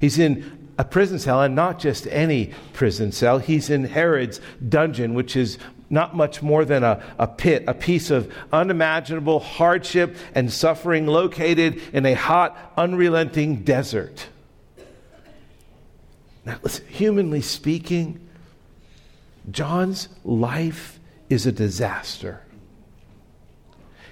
He's 0.00 0.18
in 0.18 0.68
a 0.78 0.84
prison 0.84 1.18
cell, 1.18 1.42
and 1.42 1.56
not 1.56 1.80
just 1.80 2.06
any 2.06 2.52
prison 2.72 3.10
cell. 3.10 3.38
He's 3.38 3.68
in 3.68 3.84
Herod's 3.84 4.40
dungeon, 4.66 5.14
which 5.14 5.34
is 5.34 5.58
not 5.90 6.14
much 6.14 6.40
more 6.42 6.64
than 6.64 6.84
a, 6.84 7.02
a 7.18 7.26
pit, 7.26 7.64
a 7.66 7.74
piece 7.74 8.10
of 8.10 8.32
unimaginable 8.52 9.40
hardship 9.40 10.16
and 10.34 10.52
suffering 10.52 11.06
located 11.06 11.80
in 11.92 12.06
a 12.06 12.14
hot, 12.14 12.56
unrelenting 12.76 13.62
desert. 13.64 14.28
Now, 16.48 16.58
listen, 16.62 16.86
humanly 16.88 17.42
speaking, 17.42 18.26
John's 19.50 20.08
life 20.24 20.98
is 21.28 21.44
a 21.44 21.52
disaster. 21.52 22.40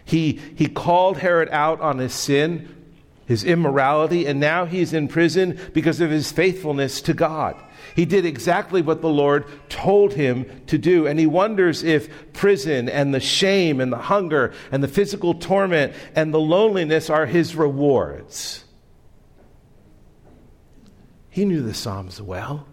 He, 0.04 0.38
he 0.54 0.68
called 0.68 1.16
Herod 1.16 1.48
out 1.48 1.80
on 1.80 1.96
his 1.96 2.12
sin, 2.12 2.92
his 3.24 3.42
immorality, 3.42 4.26
and 4.26 4.38
now 4.38 4.66
he's 4.66 4.92
in 4.92 5.08
prison 5.08 5.58
because 5.72 6.02
of 6.02 6.10
his 6.10 6.30
faithfulness 6.30 7.00
to 7.00 7.14
God. 7.14 7.56
He 7.94 8.04
did 8.04 8.26
exactly 8.26 8.82
what 8.82 9.00
the 9.00 9.08
Lord 9.08 9.46
told 9.70 10.12
him 10.12 10.44
to 10.66 10.76
do. 10.76 11.06
And 11.06 11.18
he 11.18 11.26
wonders 11.26 11.82
if 11.82 12.34
prison 12.34 12.90
and 12.90 13.14
the 13.14 13.20
shame 13.20 13.80
and 13.80 13.90
the 13.90 13.96
hunger 13.96 14.52
and 14.70 14.82
the 14.82 14.88
physical 14.88 15.32
torment 15.32 15.94
and 16.14 16.34
the 16.34 16.38
loneliness 16.38 17.08
are 17.08 17.24
his 17.24 17.56
rewards. 17.56 18.65
He 21.36 21.44
knew 21.44 21.60
the 21.60 21.74
Psalms 21.74 22.22
well. 22.22 22.66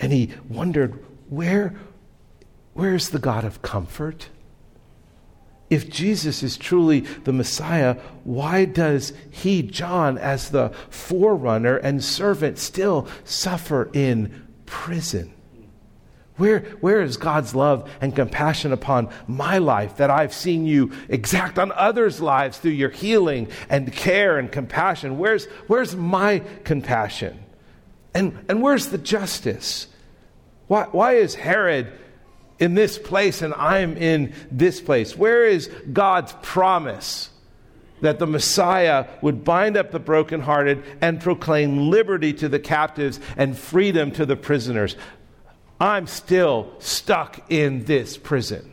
And 0.00 0.10
he 0.10 0.30
wondered, 0.48 1.04
where, 1.28 1.74
where's 2.72 3.10
the 3.10 3.18
God 3.18 3.44
of 3.44 3.60
comfort? 3.60 4.30
If 5.68 5.90
Jesus 5.90 6.42
is 6.42 6.56
truly 6.56 7.00
the 7.00 7.32
Messiah, 7.34 7.96
why 8.24 8.64
does 8.64 9.12
he, 9.30 9.60
John, 9.60 10.16
as 10.16 10.48
the 10.48 10.70
forerunner 10.88 11.76
and 11.76 12.02
servant, 12.02 12.56
still 12.56 13.06
suffer 13.22 13.90
in 13.92 14.48
prison? 14.64 15.34
Where, 16.38 16.60
where 16.80 17.02
is 17.02 17.18
God's 17.18 17.54
love 17.54 17.90
and 18.00 18.16
compassion 18.16 18.72
upon 18.72 19.10
my 19.26 19.58
life 19.58 19.98
that 19.98 20.08
I've 20.08 20.32
seen 20.32 20.64
you 20.64 20.92
exact 21.10 21.58
on 21.58 21.70
others' 21.72 22.18
lives 22.18 22.56
through 22.56 22.70
your 22.70 22.88
healing 22.88 23.48
and 23.68 23.92
care 23.92 24.38
and 24.38 24.50
compassion? 24.50 25.18
Where's, 25.18 25.44
where's 25.66 25.94
my 25.94 26.38
compassion? 26.64 27.41
And, 28.14 28.44
and 28.48 28.62
where's 28.62 28.88
the 28.88 28.98
justice? 28.98 29.86
Why, 30.66 30.84
why 30.84 31.14
is 31.14 31.34
Herod 31.34 31.92
in 32.58 32.74
this 32.74 32.98
place 32.98 33.42
and 33.42 33.54
I'm 33.54 33.96
in 33.96 34.34
this 34.50 34.80
place? 34.80 35.16
Where 35.16 35.44
is 35.44 35.68
God's 35.92 36.34
promise 36.42 37.30
that 38.00 38.18
the 38.18 38.26
Messiah 38.26 39.06
would 39.20 39.44
bind 39.44 39.76
up 39.76 39.90
the 39.90 40.00
brokenhearted 40.00 40.82
and 41.00 41.20
proclaim 41.20 41.90
liberty 41.90 42.32
to 42.34 42.48
the 42.48 42.58
captives 42.60 43.20
and 43.36 43.56
freedom 43.56 44.10
to 44.12 44.26
the 44.26 44.36
prisoners? 44.36 44.96
I'm 45.80 46.06
still 46.06 46.72
stuck 46.78 47.50
in 47.50 47.84
this 47.84 48.16
prison. 48.16 48.72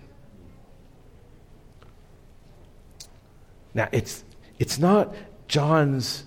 Now, 3.73 3.87
it's, 3.91 4.23
it's 4.57 4.77
not 4.77 5.15
John's 5.47 6.23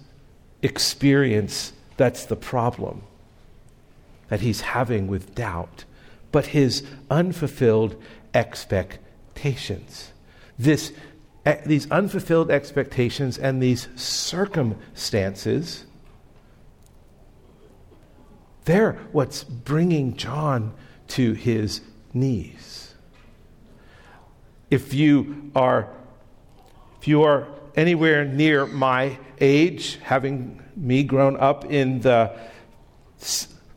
experience 0.63 1.73
that's 2.03 2.25
the 2.25 2.35
problem 2.35 3.05
that 4.27 4.41
he's 4.41 4.63
having 4.63 5.07
with 5.07 5.37
doubt, 5.37 5.85
but 6.33 6.47
his 6.47 6.85
unfulfilled 7.09 7.95
expectations. 8.35 10.11
This, 10.59 10.93
eh, 11.47 11.61
these 11.65 11.89
unfulfilled 11.93 12.51
expectations 12.51 13.39
and 13.39 13.63
these 13.63 13.87
circumstances, 13.95 15.85
they're 18.65 18.95
what's 19.13 19.45
bringing 19.45 20.17
John 20.17 20.75
to 21.07 21.35
his 21.35 21.83
knees. 22.13 22.97
If 24.73 24.93
you 24.93 25.53
are, 25.55 25.89
if 27.01 27.07
you 27.07 27.23
are 27.23 27.47
anywhere 27.77 28.25
near 28.25 28.67
my 28.67 29.19
age, 29.41 29.99
having 30.03 30.63
me 30.77 31.03
grown 31.05 31.37
up 31.37 31.65
in 31.65 32.01
the 32.01 32.33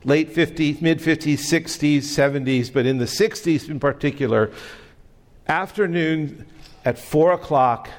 late 0.04 0.34
50s, 0.34 0.82
mid 0.82 1.00
50s, 1.00 1.40
60s, 1.40 1.98
70s, 1.98 2.72
but 2.72 2.86
in 2.86 2.98
the 2.98 3.06
60s 3.06 3.70
in 3.70 3.80
particular, 3.80 4.52
afternoon 5.48 6.46
at 6.84 7.00
4 7.00 7.34
o'clock, 7.34 7.90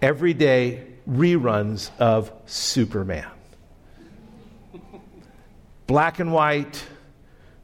every 0.00 0.34
day, 0.34 0.86
reruns 1.08 1.90
of 1.98 2.32
Superman. 2.46 3.28
Black 5.86 6.20
and 6.20 6.32
white, 6.32 6.84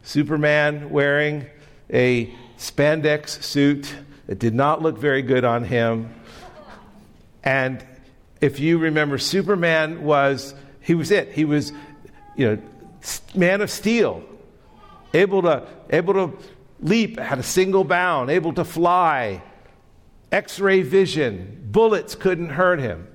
Superman 0.03 0.91
wearing 0.91 1.47
a 1.93 2.35
spandex 2.59 3.43
suit 3.43 3.95
that 4.27 4.39
did 4.39 4.55
not 4.55 4.83
look 4.83 4.99
very 4.99 5.23
good 5.23 5.45
on 5.45 5.65
him. 5.65 6.15
And 7.49 7.83
if 8.43 8.61
you 8.61 8.77
remember, 8.77 9.17
Superman 9.17 10.05
was, 10.05 10.55
he 10.83 10.95
was 10.95 11.11
it. 11.11 11.33
He 11.33 11.47
was, 11.47 11.73
you 12.37 12.47
know, 12.47 12.63
man 13.35 13.63
of 13.63 13.71
steel, 13.71 14.23
able 15.15 15.41
to, 15.41 15.67
able 15.89 16.13
to 16.13 16.39
leap 16.81 17.19
at 17.19 17.39
a 17.39 17.43
single 17.43 17.85
bound, 17.85 18.29
able 18.29 18.53
to 18.53 18.65
fly, 18.65 19.43
x 20.31 20.61
ray 20.61 20.83
vision, 20.83 21.71
bullets 21.73 22.15
couldn't 22.15 22.51
hurt 22.51 22.81
him. 22.81 23.09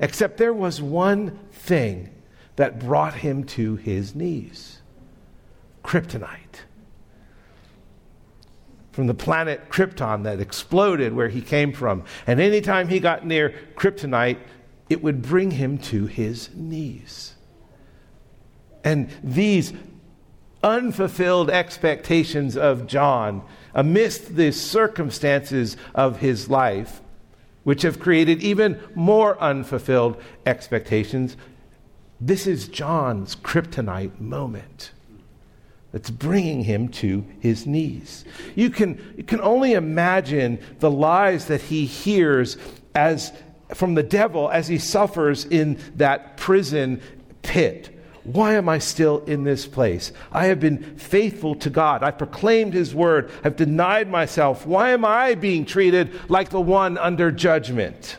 Except 0.00 0.38
there 0.38 0.54
was 0.54 0.80
one 0.80 1.38
thing 1.52 2.08
that 2.56 2.78
brought 2.80 3.12
him 3.12 3.44
to 3.44 3.76
his 3.76 4.14
knees 4.14 4.80
kryptonite. 5.84 6.62
From 8.98 9.06
the 9.06 9.14
planet 9.14 9.68
Krypton 9.68 10.24
that 10.24 10.40
exploded 10.40 11.12
where 11.12 11.28
he 11.28 11.40
came 11.40 11.72
from. 11.72 12.02
And 12.26 12.40
anytime 12.40 12.88
he 12.88 12.98
got 12.98 13.24
near 13.24 13.54
kryptonite, 13.76 14.40
it 14.90 15.04
would 15.04 15.22
bring 15.22 15.52
him 15.52 15.78
to 15.78 16.06
his 16.06 16.50
knees. 16.52 17.36
And 18.82 19.08
these 19.22 19.72
unfulfilled 20.64 21.48
expectations 21.48 22.56
of 22.56 22.88
John, 22.88 23.44
amidst 23.72 24.34
the 24.34 24.50
circumstances 24.50 25.76
of 25.94 26.18
his 26.18 26.50
life, 26.50 27.00
which 27.62 27.82
have 27.82 28.00
created 28.00 28.42
even 28.42 28.80
more 28.96 29.40
unfulfilled 29.40 30.20
expectations, 30.44 31.36
this 32.20 32.48
is 32.48 32.66
John's 32.66 33.36
kryptonite 33.36 34.18
moment 34.18 34.90
that's 35.92 36.10
bringing 36.10 36.64
him 36.64 36.88
to 36.88 37.24
his 37.40 37.66
knees. 37.66 38.24
You 38.54 38.70
can, 38.70 39.14
you 39.16 39.24
can 39.24 39.40
only 39.40 39.72
imagine 39.72 40.58
the 40.80 40.90
lies 40.90 41.46
that 41.46 41.62
he 41.62 41.86
hears 41.86 42.56
as 42.94 43.32
from 43.74 43.94
the 43.94 44.02
devil 44.02 44.50
as 44.50 44.68
he 44.68 44.78
suffers 44.78 45.44
in 45.44 45.78
that 45.96 46.36
prison 46.36 47.00
pit. 47.42 47.94
Why 48.24 48.54
am 48.54 48.68
I 48.68 48.78
still 48.78 49.24
in 49.24 49.44
this 49.44 49.66
place? 49.66 50.12
I 50.30 50.46
have 50.46 50.60
been 50.60 50.98
faithful 50.98 51.54
to 51.56 51.70
God. 51.70 52.02
I've 52.02 52.18
proclaimed 52.18 52.74
His 52.74 52.94
word. 52.94 53.30
I've 53.42 53.56
denied 53.56 54.10
myself. 54.10 54.66
Why 54.66 54.90
am 54.90 55.02
I 55.02 55.34
being 55.34 55.64
treated 55.64 56.12
like 56.28 56.50
the 56.50 56.60
one 56.60 56.98
under 56.98 57.30
judgment? 57.30 58.18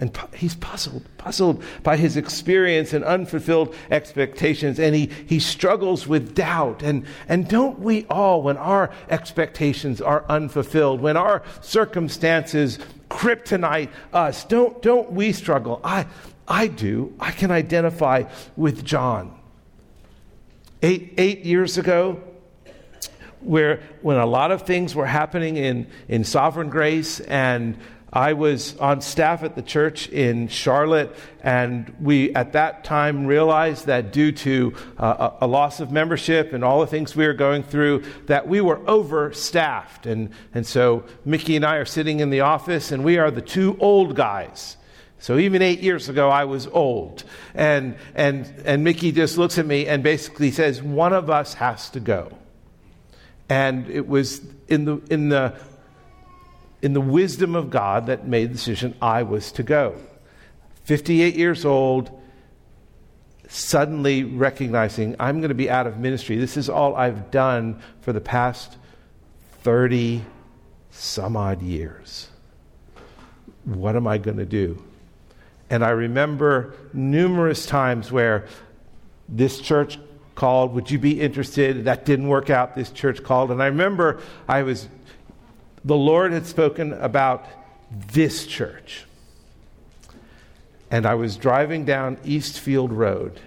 And 0.00 0.18
he's 0.34 0.54
puzzled, 0.54 1.04
puzzled 1.18 1.62
by 1.82 1.98
his 1.98 2.16
experience 2.16 2.94
and 2.94 3.04
unfulfilled 3.04 3.74
expectations, 3.90 4.80
and 4.80 4.94
he, 4.94 5.10
he 5.26 5.38
struggles 5.38 6.06
with 6.06 6.34
doubt. 6.34 6.82
And, 6.82 7.04
and 7.28 7.46
don't 7.46 7.80
we 7.80 8.06
all, 8.08 8.42
when 8.42 8.56
our 8.56 8.90
expectations 9.10 10.00
are 10.00 10.24
unfulfilled, 10.30 11.02
when 11.02 11.18
our 11.18 11.42
circumstances 11.60 12.78
kryptonite 13.10 13.90
us, 14.14 14.44
don't, 14.44 14.80
don't 14.80 15.12
we 15.12 15.32
struggle? 15.32 15.82
I, 15.84 16.06
I 16.48 16.68
do. 16.68 17.14
I 17.20 17.30
can 17.30 17.50
identify 17.50 18.24
with 18.56 18.82
John. 18.84 19.38
Eight, 20.82 21.12
eight 21.18 21.44
years 21.44 21.76
ago, 21.76 22.22
where 23.40 23.82
when 24.00 24.16
a 24.16 24.26
lot 24.26 24.50
of 24.50 24.62
things 24.62 24.94
were 24.94 25.06
happening 25.06 25.56
in, 25.56 25.86
in 26.08 26.24
sovereign 26.24 26.70
grace 26.70 27.20
and 27.20 27.78
I 28.12 28.32
was 28.32 28.76
on 28.78 29.00
staff 29.02 29.44
at 29.44 29.54
the 29.54 29.62
church 29.62 30.08
in 30.08 30.48
Charlotte, 30.48 31.14
and 31.42 31.94
we 32.00 32.34
at 32.34 32.52
that 32.54 32.82
time 32.82 33.26
realized 33.26 33.86
that 33.86 34.12
due 34.12 34.32
to 34.32 34.74
uh, 34.98 35.30
a 35.40 35.46
loss 35.46 35.78
of 35.78 35.92
membership 35.92 36.52
and 36.52 36.64
all 36.64 36.80
the 36.80 36.88
things 36.88 37.14
we 37.14 37.24
were 37.24 37.34
going 37.34 37.62
through, 37.62 38.02
that 38.26 38.48
we 38.48 38.60
were 38.60 38.80
overstaffed. 38.88 40.06
And, 40.06 40.30
and 40.52 40.66
so 40.66 41.04
Mickey 41.24 41.54
and 41.54 41.64
I 41.64 41.76
are 41.76 41.84
sitting 41.84 42.18
in 42.18 42.30
the 42.30 42.40
office, 42.40 42.90
and 42.90 43.04
we 43.04 43.18
are 43.18 43.30
the 43.30 43.42
two 43.42 43.76
old 43.78 44.16
guys. 44.16 44.76
So 45.20 45.38
even 45.38 45.62
eight 45.62 45.80
years 45.80 46.08
ago, 46.08 46.30
I 46.30 46.46
was 46.46 46.66
old. 46.66 47.22
And, 47.54 47.96
and, 48.16 48.52
and 48.64 48.82
Mickey 48.82 49.12
just 49.12 49.38
looks 49.38 49.56
at 49.58 49.66
me 49.66 49.86
and 49.86 50.02
basically 50.02 50.50
says, 50.50 50.82
One 50.82 51.12
of 51.12 51.30
us 51.30 51.54
has 51.54 51.90
to 51.90 52.00
go. 52.00 52.36
And 53.48 53.88
it 53.88 54.08
was 54.08 54.40
in 54.68 54.84
the, 54.84 54.96
in 55.10 55.28
the, 55.28 55.60
in 56.82 56.92
the 56.92 57.00
wisdom 57.00 57.54
of 57.54 57.70
God 57.70 58.06
that 58.06 58.26
made 58.26 58.50
the 58.50 58.54
decision 58.54 58.94
I 59.00 59.22
was 59.22 59.52
to 59.52 59.62
go. 59.62 59.96
58 60.84 61.34
years 61.34 61.64
old, 61.64 62.10
suddenly 63.48 64.24
recognizing 64.24 65.16
I'm 65.18 65.40
going 65.40 65.50
to 65.50 65.54
be 65.54 65.68
out 65.68 65.86
of 65.86 65.98
ministry. 65.98 66.36
This 66.36 66.56
is 66.56 66.68
all 66.68 66.94
I've 66.94 67.30
done 67.30 67.80
for 68.00 68.12
the 68.12 68.20
past 68.20 68.76
30 69.62 70.22
some 70.90 71.36
odd 71.36 71.62
years. 71.62 72.28
What 73.64 73.96
am 73.96 74.06
I 74.06 74.18
going 74.18 74.38
to 74.38 74.46
do? 74.46 74.82
And 75.68 75.84
I 75.84 75.90
remember 75.90 76.74
numerous 76.92 77.66
times 77.66 78.10
where 78.10 78.46
this 79.28 79.60
church 79.60 79.98
called, 80.34 80.74
Would 80.74 80.90
you 80.90 80.98
be 80.98 81.20
interested? 81.20 81.84
That 81.84 82.04
didn't 82.04 82.28
work 82.28 82.50
out. 82.50 82.74
This 82.74 82.90
church 82.90 83.22
called. 83.22 83.50
And 83.50 83.62
I 83.62 83.66
remember 83.66 84.20
I 84.48 84.62
was, 84.62 84.88
the 85.84 85.96
Lord 85.96 86.32
had 86.32 86.46
spoken 86.46 86.92
about 86.92 87.46
this 87.90 88.46
church. 88.46 89.04
And 90.90 91.06
I 91.06 91.14
was 91.14 91.36
driving 91.36 91.84
down 91.84 92.18
Eastfield 92.24 92.92
Road 92.92 93.40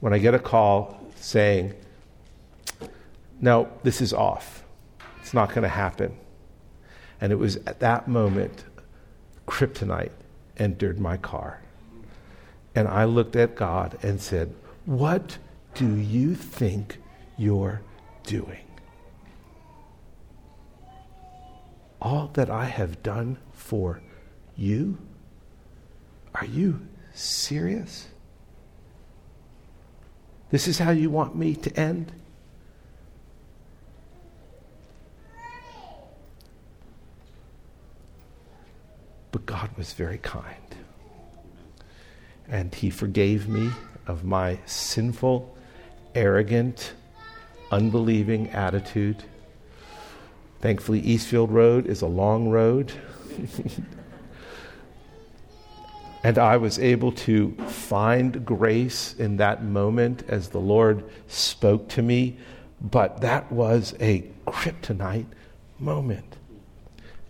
when 0.00 0.12
I 0.12 0.18
get 0.18 0.34
a 0.34 0.38
call 0.38 1.00
saying, 1.16 1.74
No, 3.40 3.68
this 3.82 4.00
is 4.00 4.12
off. 4.12 4.64
It's 5.20 5.34
not 5.34 5.50
going 5.50 5.62
to 5.62 5.68
happen. 5.68 6.16
And 7.20 7.32
it 7.32 7.36
was 7.36 7.56
at 7.66 7.80
that 7.80 8.08
moment, 8.08 8.64
kryptonite 9.46 10.12
entered 10.56 10.98
my 10.98 11.16
car. 11.16 11.60
And 12.74 12.86
I 12.86 13.04
looked 13.04 13.36
at 13.36 13.54
God 13.54 13.98
and 14.02 14.20
said, 14.20 14.54
What 14.84 15.38
do 15.74 15.96
you 15.96 16.34
think 16.34 16.98
you're 17.36 17.82
doing? 18.24 18.67
All 22.00 22.30
that 22.34 22.48
I 22.48 22.66
have 22.66 23.02
done 23.02 23.38
for 23.52 24.00
you? 24.56 24.98
Are 26.34 26.46
you 26.46 26.86
serious? 27.12 28.08
This 30.50 30.68
is 30.68 30.78
how 30.78 30.92
you 30.92 31.10
want 31.10 31.36
me 31.36 31.54
to 31.56 31.76
end? 31.78 32.12
But 39.30 39.44
God 39.44 39.70
was 39.76 39.92
very 39.92 40.18
kind. 40.18 40.54
And 42.48 42.74
He 42.74 42.88
forgave 42.88 43.48
me 43.48 43.70
of 44.06 44.24
my 44.24 44.58
sinful, 44.64 45.54
arrogant, 46.14 46.94
unbelieving 47.70 48.48
attitude. 48.50 49.24
Thankfully, 50.60 51.00
Eastfield 51.00 51.52
Road 51.52 51.86
is 51.86 52.02
a 52.02 52.06
long 52.06 52.48
road. 52.48 52.92
and 56.24 56.36
I 56.36 56.56
was 56.56 56.78
able 56.78 57.12
to 57.12 57.52
find 57.68 58.44
grace 58.44 59.14
in 59.18 59.36
that 59.36 59.62
moment 59.62 60.24
as 60.28 60.48
the 60.48 60.60
Lord 60.60 61.04
spoke 61.28 61.88
to 61.90 62.02
me. 62.02 62.36
But 62.80 63.20
that 63.20 63.50
was 63.52 63.94
a 64.00 64.24
kryptonite 64.46 65.26
moment. 65.78 66.38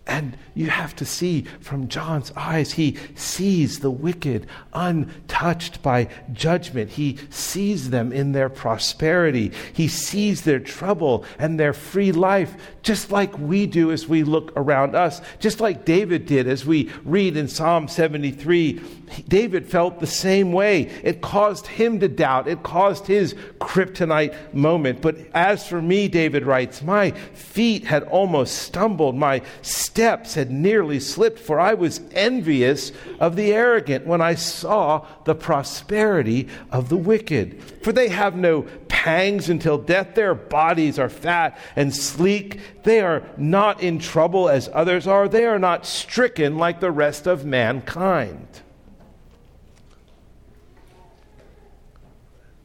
And 0.09 0.37
you 0.55 0.71
have 0.71 0.95
to 0.95 1.05
see 1.05 1.43
from 1.59 1.87
John's 1.87 2.31
eyes, 2.35 2.71
he 2.71 2.97
sees 3.13 3.79
the 3.79 3.91
wicked 3.91 4.47
untouched 4.73 5.83
by 5.83 6.09
judgment. 6.33 6.89
He 6.89 7.19
sees 7.29 7.91
them 7.91 8.11
in 8.11 8.31
their 8.31 8.49
prosperity. 8.49 9.51
He 9.71 9.87
sees 9.87 10.41
their 10.41 10.59
trouble 10.59 11.25
and 11.37 11.59
their 11.59 11.73
free 11.73 12.11
life, 12.11 12.55
just 12.89 13.11
like 13.11 13.37
we 13.37 13.67
do 13.67 13.91
as 13.91 14.07
we 14.07 14.23
look 14.23 14.51
around 14.55 14.95
us, 14.95 15.21
just 15.37 15.59
like 15.59 15.85
David 15.85 16.25
did 16.25 16.47
as 16.47 16.65
we 16.65 16.89
read 17.05 17.37
in 17.37 17.47
Psalm 17.47 17.87
73. 17.87 18.81
David 19.27 19.67
felt 19.67 19.99
the 19.99 20.07
same 20.07 20.51
way. 20.51 20.89
It 21.03 21.21
caused 21.21 21.67
him 21.67 21.99
to 21.99 22.07
doubt, 22.07 22.47
it 22.47 22.63
caused 22.63 23.05
his 23.05 23.35
kryptonite 23.59 24.55
moment. 24.55 25.03
But 25.03 25.17
as 25.35 25.67
for 25.67 25.83
me, 25.83 26.07
David 26.07 26.47
writes, 26.47 26.81
my 26.81 27.11
feet 27.11 27.85
had 27.85 28.01
almost 28.05 28.57
stumbled, 28.57 29.15
my 29.15 29.43
steps 29.61 30.33
had 30.33 30.49
nearly 30.49 30.99
slipped, 30.99 31.37
for 31.37 31.59
I 31.59 31.75
was 31.75 32.01
envious 32.13 32.91
of 33.19 33.35
the 33.35 33.53
arrogant 33.53 34.07
when 34.07 34.21
I 34.21 34.33
saw 34.33 35.05
the 35.25 35.35
prosperity 35.35 36.47
of 36.71 36.89
the 36.89 36.97
wicked. 36.97 37.61
For 37.83 37.91
they 37.91 38.07
have 38.09 38.35
no 38.35 38.63
pangs 38.99 39.47
until 39.47 39.77
death. 39.77 40.13
Their 40.13 40.35
bodies 40.35 40.99
are 40.99 41.07
fat 41.07 41.57
and 41.77 41.95
sleek. 41.95 42.83
They 42.83 42.99
are 42.99 43.23
not 43.37 43.81
in 43.81 43.97
trouble 43.97 44.49
as 44.49 44.69
others 44.73 45.07
are. 45.07 45.29
They 45.29 45.45
are 45.45 45.57
not 45.57 45.85
stricken 45.85 46.57
like 46.57 46.81
the 46.81 46.91
rest 46.91 47.25
of 47.25 47.45
mankind. 47.45 48.45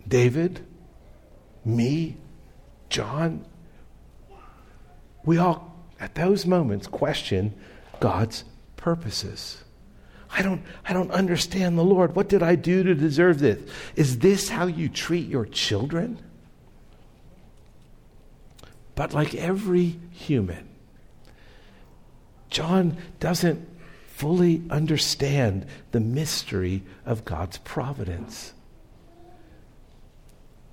David, 0.08 0.66
me, 1.64 2.16
John, 2.88 3.44
we 5.24 5.38
all, 5.38 5.76
at 6.00 6.16
those 6.16 6.44
moments, 6.46 6.88
question 6.88 7.54
God's 8.00 8.42
purposes. 8.76 9.63
I 10.36 10.42
don't, 10.42 10.62
I 10.84 10.92
don't 10.92 11.12
understand 11.12 11.78
the 11.78 11.84
Lord. 11.84 12.16
What 12.16 12.28
did 12.28 12.42
I 12.42 12.56
do 12.56 12.82
to 12.82 12.94
deserve 12.94 13.38
this? 13.38 13.60
Is 13.94 14.18
this 14.18 14.48
how 14.48 14.66
you 14.66 14.88
treat 14.88 15.28
your 15.28 15.46
children? 15.46 16.18
But 18.96 19.14
like 19.14 19.34
every 19.36 19.96
human, 20.10 20.68
John 22.50 22.96
doesn't 23.20 23.68
fully 24.08 24.62
understand 24.70 25.66
the 25.92 26.00
mystery 26.00 26.82
of 27.06 27.24
God's 27.24 27.58
providence. 27.58 28.52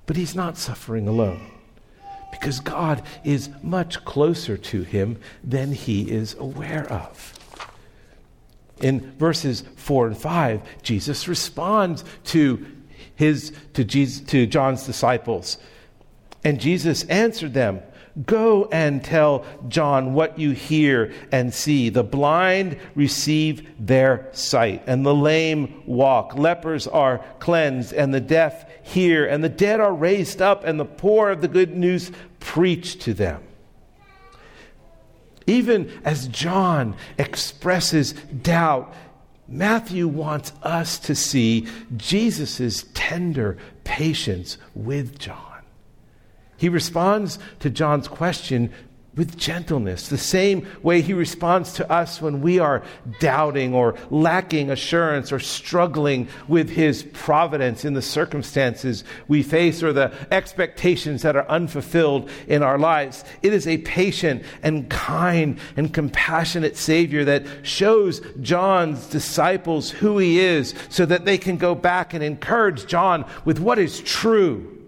But 0.08 0.18
he's 0.18 0.36
not 0.36 0.58
suffering 0.58 1.08
alone 1.08 1.52
because 2.32 2.60
God 2.60 3.04
is 3.24 3.50
much 3.62 4.04
closer 4.06 4.58
to 4.58 4.82
him 4.82 5.20
than 5.44 5.72
he 5.72 6.10
is 6.10 6.34
aware 6.36 6.92
of. 6.92 7.38
In 8.82 9.12
verses 9.18 9.64
4 9.76 10.08
and 10.08 10.18
5, 10.18 10.82
Jesus 10.82 11.28
responds 11.28 12.04
to, 12.26 12.66
his, 13.16 13.54
to, 13.74 13.84
Jesus, 13.84 14.26
to 14.28 14.46
John's 14.48 14.86
disciples. 14.86 15.58
And 16.44 16.60
Jesus 16.60 17.04
answered 17.04 17.54
them 17.54 17.82
Go 18.26 18.68
and 18.72 19.04
tell 19.04 19.46
John 19.70 20.14
what 20.14 20.38
you 20.38 20.52
hear 20.52 21.14
and 21.32 21.54
see. 21.54 21.90
The 21.90 22.04
blind 22.04 22.78
receive 22.94 23.70
their 23.80 24.28
sight, 24.34 24.84
and 24.86 25.06
the 25.06 25.16
lame 25.16 25.84
walk. 25.86 26.36
Lepers 26.36 26.88
are 26.88 27.24
cleansed, 27.40 27.94
and 27.94 28.14
the 28.14 28.20
deaf 28.20 28.66
hear, 28.84 29.26
and 29.26 29.42
the 29.42 29.50
dead 29.50 29.80
are 29.80 29.94
raised 29.94 30.42
up, 30.42 30.66
and 30.66 30.78
the 30.78 30.86
poor 30.86 31.30
of 31.30 31.42
the 31.42 31.48
good 31.48 31.76
news 31.76 32.12
preached 32.40 33.02
to 33.04 33.14
them. 33.14 33.42
Even 35.48 35.92
as 36.04 36.28
John 36.28 36.96
expresses 37.18 38.14
doubt, 38.14 38.94
Matthew 39.48 40.08
wants 40.08 40.54
us 40.64 40.98
to 41.00 41.16
see 41.16 41.68
Jesus' 41.98 42.86
tender 42.94 43.58
patience 43.84 44.58
with 44.74 45.20
John. 45.20 45.38
He 46.58 46.70
responds 46.70 47.40
to 47.60 47.70
John's 47.70 48.08
question 48.08 48.72
with 49.14 49.38
gentleness, 49.38 50.08
the 50.08 50.18
same 50.18 50.66
way 50.84 51.02
he 51.02 51.14
responds 51.14 51.74
to 51.74 51.92
us 51.92 52.22
when 52.22 52.40
we 52.40 52.60
are 52.60 52.82
doubting 53.20 53.74
or 53.74 53.94
lacking 54.10 54.72
assurance 54.72 55.34
or 55.34 55.40
struggling 55.40 56.30
with 56.48 56.70
his 56.70 57.04
providence 57.04 57.84
in 57.84 57.94
the 57.94 58.02
circumstances 58.02 59.04
we 59.28 59.44
face 59.44 59.84
or 59.84 59.92
the 59.92 60.14
expectations 60.32 61.24
that 61.24 61.36
are 61.36 61.48
unfulfilled 61.50 62.30
in 62.48 62.64
our 62.64 62.80
lives. 62.80 63.26
It 63.42 63.54
is 63.54 63.68
a 63.68 63.80
patient 63.80 64.44
and 64.64 64.90
kind 64.90 65.60
and 65.76 65.94
compassionate 65.94 66.78
Savior 66.78 67.26
that 67.26 67.46
shows 67.64 68.22
John's 68.40 69.08
disciples 69.08 69.90
who 69.92 70.20
he 70.20 70.40
is 70.40 70.74
so 70.90 71.06
that 71.06 71.26
they 71.26 71.38
can 71.38 71.58
go 71.58 71.76
back 71.76 72.14
and 72.14 72.24
encourage 72.24 72.88
John 72.88 73.26
with 73.44 73.60
what 73.60 73.78
is 73.78 74.00
true 74.00 74.81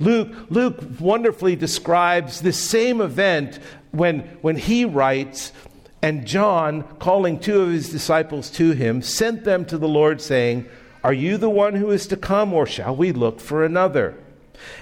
Luke, 0.00 0.28
Luke 0.50 0.82
wonderfully 0.98 1.56
describes 1.56 2.40
this 2.40 2.58
same 2.58 3.00
event 3.00 3.58
when, 3.92 4.20
when 4.42 4.56
he 4.56 4.84
writes, 4.84 5.52
and 6.02 6.26
John, 6.26 6.82
calling 6.98 7.38
two 7.38 7.62
of 7.62 7.70
his 7.70 7.88
disciples 7.88 8.50
to 8.50 8.72
him, 8.72 9.00
sent 9.00 9.44
them 9.44 9.64
to 9.66 9.78
the 9.78 9.88
Lord, 9.88 10.20
saying, 10.20 10.68
Are 11.02 11.12
you 11.12 11.38
the 11.38 11.48
one 11.48 11.76
who 11.76 11.90
is 11.90 12.06
to 12.08 12.16
come, 12.16 12.52
or 12.52 12.66
shall 12.66 12.94
we 12.94 13.12
look 13.12 13.40
for 13.40 13.64
another? 13.64 14.14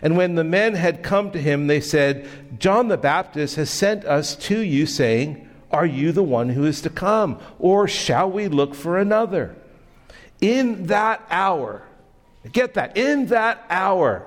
And 0.00 0.16
when 0.16 0.34
the 0.34 0.44
men 0.44 0.74
had 0.74 1.02
come 1.02 1.30
to 1.30 1.40
him, 1.40 1.66
they 1.66 1.80
said, 1.80 2.26
John 2.58 2.88
the 2.88 2.96
Baptist 2.96 3.56
has 3.56 3.70
sent 3.70 4.04
us 4.04 4.34
to 4.36 4.58
you, 4.58 4.86
saying, 4.86 5.48
Are 5.70 5.86
you 5.86 6.10
the 6.10 6.22
one 6.22 6.48
who 6.48 6.64
is 6.64 6.80
to 6.82 6.90
come, 6.90 7.38
or 7.58 7.86
shall 7.86 8.30
we 8.30 8.48
look 8.48 8.74
for 8.74 8.98
another? 8.98 9.54
In 10.40 10.86
that 10.86 11.22
hour, 11.30 11.82
get 12.50 12.74
that, 12.74 12.96
in 12.96 13.26
that 13.26 13.64
hour, 13.70 14.26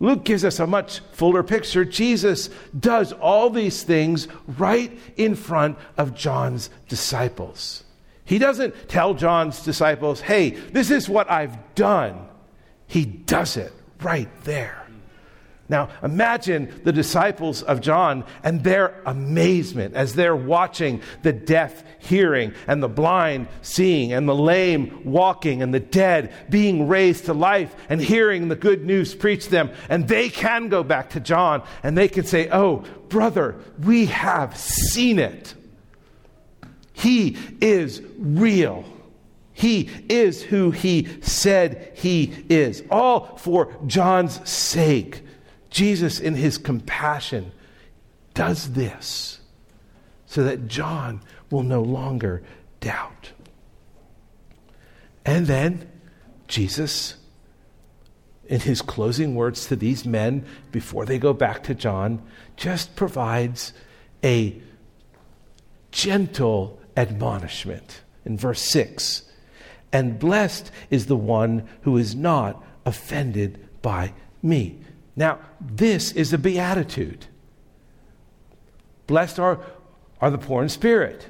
Luke 0.00 0.24
gives 0.24 0.44
us 0.44 0.58
a 0.58 0.66
much 0.66 1.00
fuller 1.12 1.42
picture. 1.42 1.84
Jesus 1.84 2.48
does 2.78 3.12
all 3.12 3.50
these 3.50 3.82
things 3.82 4.26
right 4.58 4.98
in 5.16 5.34
front 5.34 5.78
of 5.98 6.14
John's 6.14 6.70
disciples. 6.88 7.84
He 8.24 8.38
doesn't 8.38 8.88
tell 8.88 9.14
John's 9.14 9.62
disciples, 9.62 10.22
hey, 10.22 10.50
this 10.50 10.90
is 10.90 11.08
what 11.08 11.30
I've 11.30 11.74
done. 11.74 12.28
He 12.86 13.04
does 13.04 13.56
it 13.56 13.72
right 14.00 14.28
there. 14.44 14.79
Now, 15.70 15.88
imagine 16.02 16.80
the 16.82 16.92
disciples 16.92 17.62
of 17.62 17.80
John 17.80 18.24
and 18.42 18.64
their 18.64 19.00
amazement 19.06 19.94
as 19.94 20.16
they're 20.16 20.34
watching 20.34 21.00
the 21.22 21.32
deaf 21.32 21.84
hearing 22.00 22.54
and 22.66 22.82
the 22.82 22.88
blind 22.88 23.46
seeing 23.62 24.12
and 24.12 24.28
the 24.28 24.34
lame 24.34 25.02
walking 25.04 25.62
and 25.62 25.72
the 25.72 25.78
dead 25.78 26.34
being 26.50 26.88
raised 26.88 27.26
to 27.26 27.34
life 27.34 27.72
and 27.88 28.00
hearing 28.00 28.48
the 28.48 28.56
good 28.56 28.84
news 28.84 29.14
preached 29.14 29.50
them. 29.50 29.70
And 29.88 30.08
they 30.08 30.28
can 30.28 30.70
go 30.70 30.82
back 30.82 31.10
to 31.10 31.20
John 31.20 31.62
and 31.84 31.96
they 31.96 32.08
can 32.08 32.24
say, 32.24 32.48
Oh, 32.50 32.84
brother, 33.08 33.54
we 33.80 34.06
have 34.06 34.56
seen 34.56 35.20
it. 35.20 35.54
He 36.92 37.38
is 37.60 38.02
real. 38.18 38.84
He 39.52 39.88
is 40.08 40.42
who 40.42 40.72
he 40.72 41.06
said 41.20 41.92
he 41.94 42.44
is, 42.48 42.82
all 42.90 43.36
for 43.36 43.72
John's 43.86 44.48
sake. 44.48 45.22
Jesus, 45.70 46.20
in 46.20 46.34
his 46.34 46.58
compassion, 46.58 47.52
does 48.34 48.72
this 48.72 49.40
so 50.26 50.44
that 50.44 50.68
John 50.68 51.22
will 51.50 51.62
no 51.62 51.82
longer 51.82 52.42
doubt. 52.80 53.32
And 55.24 55.46
then 55.46 55.88
Jesus, 56.48 57.16
in 58.46 58.60
his 58.60 58.82
closing 58.82 59.34
words 59.34 59.66
to 59.66 59.76
these 59.76 60.04
men 60.04 60.44
before 60.72 61.04
they 61.04 61.18
go 61.18 61.32
back 61.32 61.64
to 61.64 61.74
John, 61.74 62.22
just 62.56 62.94
provides 62.96 63.72
a 64.22 64.60
gentle 65.90 66.80
admonishment 66.96 68.02
in 68.24 68.36
verse 68.36 68.62
6. 68.62 69.22
And 69.92 70.18
blessed 70.18 70.70
is 70.90 71.06
the 71.06 71.16
one 71.16 71.68
who 71.82 71.96
is 71.96 72.14
not 72.14 72.64
offended 72.86 73.66
by 73.82 74.12
me. 74.42 74.78
Now, 75.16 75.38
this 75.60 76.12
is 76.12 76.32
a 76.32 76.38
beatitude. 76.38 77.26
Blessed 79.06 79.38
are, 79.38 79.60
are 80.20 80.30
the 80.30 80.38
poor 80.38 80.62
in 80.62 80.68
spirit. 80.68 81.26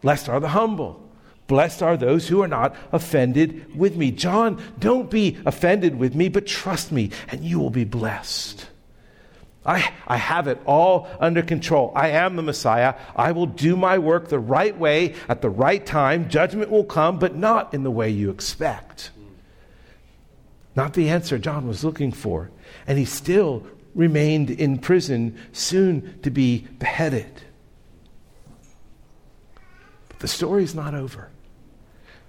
Blessed 0.00 0.28
are 0.28 0.40
the 0.40 0.48
humble. 0.48 1.08
Blessed 1.46 1.82
are 1.82 1.96
those 1.96 2.28
who 2.28 2.42
are 2.42 2.48
not 2.48 2.76
offended 2.92 3.74
with 3.74 3.96
me. 3.96 4.10
John, 4.10 4.62
don't 4.78 5.10
be 5.10 5.38
offended 5.46 5.98
with 5.98 6.14
me, 6.14 6.28
but 6.28 6.46
trust 6.46 6.92
me, 6.92 7.10
and 7.28 7.42
you 7.42 7.58
will 7.58 7.70
be 7.70 7.84
blessed. 7.84 8.66
I, 9.64 9.92
I 10.06 10.16
have 10.18 10.46
it 10.46 10.60
all 10.66 11.08
under 11.18 11.42
control. 11.42 11.92
I 11.94 12.10
am 12.10 12.36
the 12.36 12.42
Messiah. 12.42 12.94
I 13.16 13.32
will 13.32 13.46
do 13.46 13.76
my 13.76 13.98
work 13.98 14.28
the 14.28 14.38
right 14.38 14.76
way 14.76 15.14
at 15.28 15.42
the 15.42 15.50
right 15.50 15.84
time. 15.84 16.28
Judgment 16.28 16.70
will 16.70 16.84
come, 16.84 17.18
but 17.18 17.34
not 17.34 17.74
in 17.74 17.82
the 17.82 17.90
way 17.90 18.10
you 18.10 18.30
expect. 18.30 19.10
Not 20.78 20.94
the 20.94 21.10
answer 21.10 21.38
John 21.38 21.66
was 21.66 21.82
looking 21.82 22.12
for. 22.12 22.52
And 22.86 22.98
he 22.98 23.04
still 23.04 23.66
remained 23.96 24.48
in 24.48 24.78
prison, 24.78 25.36
soon 25.50 26.20
to 26.22 26.30
be 26.30 26.68
beheaded. 26.78 27.42
But 30.08 30.20
the 30.20 30.28
story's 30.28 30.76
not 30.76 30.94
over. 30.94 31.30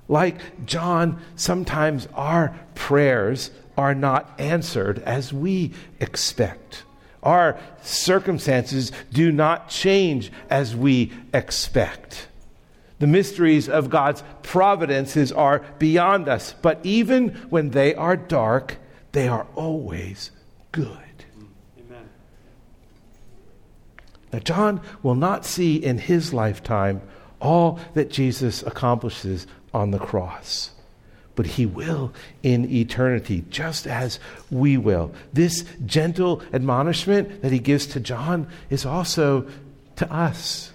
Like 0.08 0.66
John, 0.66 1.22
sometimes 1.36 2.08
our 2.16 2.60
prayers 2.74 3.52
are 3.78 3.94
not 3.94 4.34
answered 4.40 4.98
as 5.04 5.32
we 5.32 5.74
expect. 6.00 6.86
Our 7.22 7.60
circumstances 7.84 8.92
do 9.14 9.32
not 9.32 9.70
change 9.70 10.32
as 10.50 10.76
we 10.76 11.12
expect. 11.36 12.29
The 13.00 13.08
mysteries 13.08 13.70
of 13.70 13.90
God's 13.90 14.24
providences 14.44 15.32
are 15.32 15.64
beyond 15.80 16.28
us, 16.28 16.54
but 16.62 16.80
even 16.84 17.30
when 17.50 17.72
they 17.72 17.96
are 17.96 18.18
dark, 18.18 18.78
they 19.14 19.28
are 19.28 19.48
always 19.56 20.32
good. 20.72 20.88
Amen. 21.80 22.10
Now, 24.34 24.40
John 24.40 24.82
will 25.02 25.16
not 25.16 25.46
see 25.46 25.78
in 25.78 25.98
his 25.98 26.34
lifetime 26.34 27.02
all 27.40 27.80
that 27.94 28.12
Jesus 28.12 28.64
accomplishes 28.64 29.48
on 29.74 29.92
the 29.92 30.00
cross 30.00 30.72
but 31.40 31.48
he 31.48 31.66
will 31.66 32.12
in 32.44 32.70
eternity, 32.70 33.46
just 33.50 33.88
as 33.88 34.20
we 34.52 34.76
will. 34.76 35.10
This 35.32 35.64
gentle 35.86 36.44
admonishment 36.52 37.44
that 37.44 37.54
he 37.54 37.60
gives 37.60 37.88
to 37.88 38.02
John 38.02 38.46
is 38.70 38.86
also 38.86 39.48
to 39.96 40.12
us. 40.12 40.74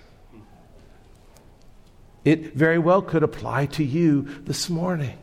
It 2.24 2.54
very 2.54 2.78
well 2.78 3.02
could 3.02 3.22
apply 3.22 3.66
to 3.66 3.84
you 3.84 4.22
this 4.44 4.70
morning, 4.70 5.18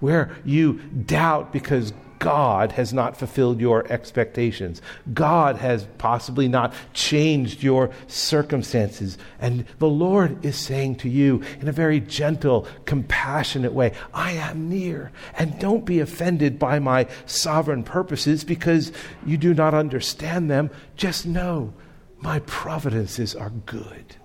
where 0.00 0.36
you 0.44 0.74
doubt 0.90 1.52
because 1.52 1.92
God 2.18 2.72
has 2.72 2.92
not 2.92 3.16
fulfilled 3.16 3.60
your 3.60 3.90
expectations. 3.92 4.80
God 5.12 5.56
has 5.56 5.86
possibly 5.98 6.48
not 6.48 6.74
changed 6.92 7.62
your 7.62 7.90
circumstances. 8.06 9.18
And 9.38 9.66
the 9.78 9.88
Lord 9.88 10.44
is 10.44 10.56
saying 10.56 10.96
to 10.96 11.08
you 11.08 11.42
in 11.60 11.68
a 11.68 11.72
very 11.72 12.00
gentle, 12.00 12.66
compassionate 12.84 13.72
way, 13.72 13.92
I 14.14 14.32
am 14.32 14.68
near. 14.68 15.12
And 15.38 15.58
don't 15.58 15.84
be 15.84 16.00
offended 16.00 16.58
by 16.58 16.78
my 16.78 17.06
sovereign 17.26 17.82
purposes 17.82 18.44
because 18.44 18.92
you 19.24 19.36
do 19.36 19.52
not 19.54 19.74
understand 19.74 20.50
them. 20.50 20.70
Just 20.96 21.26
know 21.26 21.72
my 22.18 22.40
providences 22.40 23.34
are 23.34 23.50
good. 23.50 24.16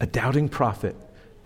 A 0.00 0.06
doubting 0.06 0.48
prophet 0.48 0.96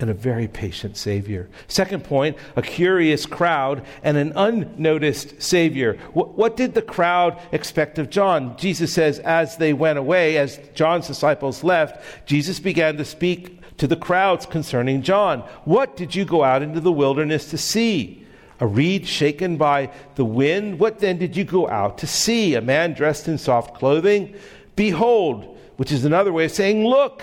and 0.01 0.11
a 0.11 0.15
very 0.15 0.49
patient 0.49 0.97
Savior. 0.97 1.49
Second 1.69 2.05
point, 2.05 2.37
a 2.57 2.63
curious 2.63 3.27
crowd 3.27 3.85
and 4.03 4.17
an 4.17 4.33
unnoticed 4.35 5.41
Savior. 5.41 5.97
What, 6.13 6.37
what, 6.37 6.57
did 6.57 6.75
the 6.75 6.83
crowd 6.83 7.41
expect 7.53 7.99
of 7.99 8.11
John? 8.11 8.57
Jesus 8.57 8.93
says, 8.93 9.21
as 9.21 9.57
they 9.57 9.73
went 9.73 9.99
away, 9.99 10.37
as 10.37 10.59
John's 10.75 11.07
disciples 11.07 11.63
left, 11.63 12.27
Jesus 12.27 12.59
began 12.59 12.97
to 12.97 13.05
speak 13.05 13.61
to 13.79 13.87
the 13.87 13.97
crowds 13.97 14.47
concerning 14.47 15.03
John. 15.03 15.41
What 15.65 15.97
did 15.97 16.15
you 16.15 16.25
go 16.25 16.43
out 16.43 16.63
into 16.63 16.81
the 16.81 16.93
wilderness 16.93 17.51
to 17.51 17.59
see? 17.59 18.27
A 18.61 18.67
reed 18.67 19.07
shaken 19.07 19.57
by 19.57 19.91
the 20.17 20.25
wind? 20.25 20.79
What 20.79 20.99
then 21.01 21.19
did 21.19 21.37
you 21.37 21.45
go 21.45 21.69
out 21.69 21.99
to 21.99 22.07
see? 22.07 22.55
A 22.55 22.61
man 22.61 22.95
dressed 22.95 23.29
in 23.29 23.39
soft 23.39 23.75
clothing? 23.75 24.35
Behold, 24.77 25.59
which 25.77 25.93
is 25.93 26.05
another 26.05 26.33
way 26.33 26.47
of 26.47 26.51
saying, 26.53 26.85
look. 26.85 27.23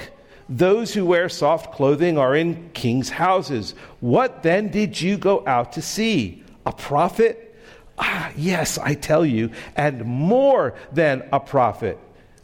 Those 0.51 0.93
who 0.93 1.05
wear 1.05 1.29
soft 1.29 1.73
clothing 1.73 2.17
are 2.17 2.35
in 2.35 2.71
king's 2.73 3.09
houses. 3.09 3.73
What 4.01 4.43
then 4.43 4.67
did 4.67 4.99
you 4.99 5.17
go 5.17 5.47
out 5.47 5.71
to 5.73 5.81
see? 5.81 6.43
A 6.65 6.73
prophet? 6.73 7.55
Ah, 7.97 8.31
yes, 8.35 8.77
I 8.77 8.95
tell 8.95 9.25
you, 9.25 9.51
and 9.77 10.03
more 10.03 10.75
than 10.91 11.23
a 11.31 11.39
prophet. 11.39 11.97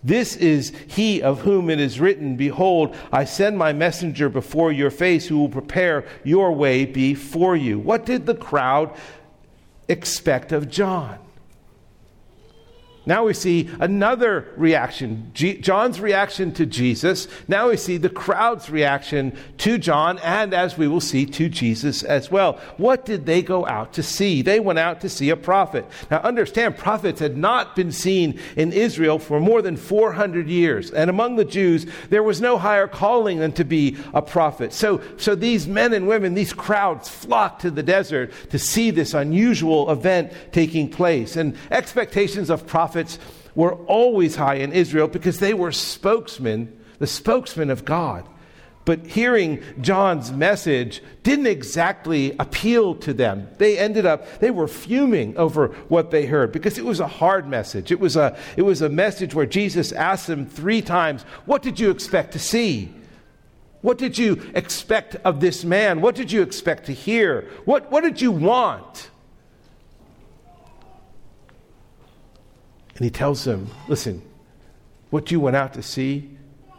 This 0.06 0.38
is 0.38 0.72
he 0.88 1.22
of 1.22 1.42
whom 1.42 1.70
it 1.70 1.82
is 1.82 2.00
written, 2.00 2.38
Behold, 2.38 2.96
I 3.12 3.26
send 3.26 3.58
my 3.58 3.74
messenger 3.74 4.30
before 4.30 4.72
your 4.72 4.92
face 4.92 5.28
who 5.28 5.40
will 5.40 5.50
prepare 5.50 6.06
your 6.24 6.54
way 6.54 6.86
before 6.86 7.58
you. 7.58 7.78
What 7.78 8.06
did 8.06 8.26
the 8.26 8.36
crowd 8.36 8.96
expect 9.90 10.54
of 10.54 10.70
John? 10.70 11.20
Now 13.08 13.24
we 13.24 13.34
see 13.34 13.70
another 13.80 14.50
reaction 14.58 15.32
G- 15.34 15.60
John's 15.60 16.02
reaction 16.02 16.52
to 16.56 16.66
Jesus. 16.66 17.30
Now 17.48 17.70
we 17.70 17.78
see 17.78 17.96
the 17.96 18.10
crowd's 18.10 18.70
reaction 18.70 19.34
to 19.60 19.78
John, 19.78 20.20
and 20.20 20.54
as 20.54 20.78
we 20.78 20.90
will 20.90 21.00
see, 21.00 21.26
to 21.26 21.48
Jesus 21.48 22.04
as 22.04 22.30
well. 22.30 22.60
What 22.76 23.06
did 23.06 23.26
they 23.26 23.42
go 23.42 23.66
out 23.66 23.94
to 23.94 24.04
see? 24.04 24.42
They 24.42 24.60
went 24.60 24.78
out 24.78 25.00
to 25.02 25.10
see 25.10 25.30
a 25.30 25.38
prophet. 25.38 25.86
Now 26.12 26.18
understand, 26.18 26.78
prophets 26.78 27.22
had 27.22 27.38
not 27.38 27.78
been 27.78 27.94
seen 27.94 28.42
in 28.58 28.74
Israel 28.74 29.20
for 29.20 29.40
more 29.40 29.62
than 29.62 29.78
400 29.78 30.50
years. 30.50 30.92
And 30.92 31.10
among 31.10 31.38
the 31.38 31.46
Jews, 31.46 31.86
there 32.10 32.24
was 32.24 32.42
no 32.42 32.58
higher 32.58 32.90
calling 32.90 33.40
than 33.40 33.54
to 33.54 33.64
be 33.64 33.96
a 34.14 34.22
prophet. 34.22 34.74
So, 34.74 35.02
so 35.16 35.34
these 35.34 35.66
men 35.66 35.94
and 35.94 36.10
women, 36.10 36.34
these 36.34 36.52
crowds 36.52 37.08
flocked 37.08 37.62
to 37.62 37.72
the 37.72 37.84
desert 37.84 38.34
to 38.50 38.60
see 38.60 38.92
this 38.92 39.14
unusual 39.14 39.90
event 39.90 40.34
taking 40.52 40.90
place. 40.90 41.38
And 41.38 41.56
expectations 41.72 42.50
of 42.50 42.68
prophets 42.68 42.97
prophets 42.98 43.20
were 43.54 43.76
always 43.86 44.36
high 44.36 44.56
in 44.56 44.74
Israel 44.74 45.08
because 45.08 45.40
they 45.40 45.54
were 45.54 45.72
spokesmen, 45.72 46.76
the 47.00 47.08
spokesmen 47.08 47.70
of 47.70 47.86
God. 47.86 48.28
But 48.86 49.06
hearing 49.06 49.62
John's 49.82 50.32
message 50.32 51.04
didn't 51.22 51.48
exactly 51.48 52.36
appeal 52.40 52.96
to 52.96 53.14
them. 53.14 53.50
They 53.58 53.78
ended 53.78 54.06
up, 54.06 54.40
they 54.40 54.50
were 54.50 54.68
fuming 54.68 55.38
over 55.38 55.68
what 55.90 56.10
they 56.10 56.26
heard 56.26 56.52
because 56.52 56.78
it 56.78 56.86
was 56.86 57.00
a 57.00 57.08
hard 57.08 57.48
message. 57.48 57.92
It 57.92 58.00
was 58.00 58.16
a, 58.16 58.36
it 58.56 58.62
was 58.62 58.82
a 58.82 58.90
message 58.90 59.36
where 59.36 59.46
Jesus 59.46 59.92
asked 59.92 60.28
them 60.28 60.46
three 60.46 60.82
times, 60.82 61.24
What 61.46 61.62
did 61.62 61.80
you 61.80 61.92
expect 61.92 62.32
to 62.34 62.40
see? 62.40 62.94
What 63.82 63.98
did 63.98 64.18
you 64.18 64.42
expect 64.56 65.18
of 65.24 65.40
this 65.40 65.64
man? 65.64 66.02
What 66.02 66.16
did 66.16 66.32
you 66.32 66.42
expect 66.42 66.86
to 66.86 66.94
hear? 66.94 67.48
What, 67.66 67.92
what 67.92 68.04
did 68.04 68.22
you 68.22 68.32
want? 68.32 69.10
And 72.98 73.06
he 73.06 73.12
tells 73.12 73.44
them, 73.44 73.70
listen, 73.88 74.24
what 75.12 75.32
you 75.32 75.40
went 75.40 75.56
out 75.56 75.74
to 75.76 75.84
see, 75.84 76.32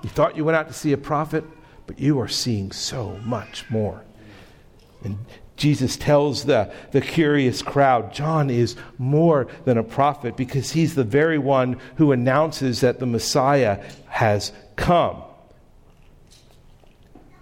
you 0.02 0.08
thought 0.08 0.36
you 0.36 0.44
went 0.44 0.56
out 0.56 0.66
to 0.66 0.74
see 0.74 0.92
a 0.92 0.98
prophet, 0.98 1.44
but 1.86 2.00
you 2.00 2.20
are 2.20 2.28
seeing 2.28 2.72
so 2.72 3.18
much 3.24 3.64
more. 3.70 4.02
And 5.04 5.16
Jesus 5.56 5.96
tells 5.96 6.44
the, 6.44 6.72
the 6.90 7.00
curious 7.00 7.62
crowd, 7.62 8.12
John 8.12 8.50
is 8.50 8.76
more 8.98 9.46
than 9.64 9.78
a 9.78 9.84
prophet 9.84 10.36
because 10.36 10.72
he's 10.72 10.96
the 10.96 11.04
very 11.04 11.38
one 11.38 11.80
who 11.96 12.10
announces 12.10 12.80
that 12.80 12.98
the 12.98 13.06
Messiah 13.06 13.82
has 14.08 14.52
come. 14.74 15.22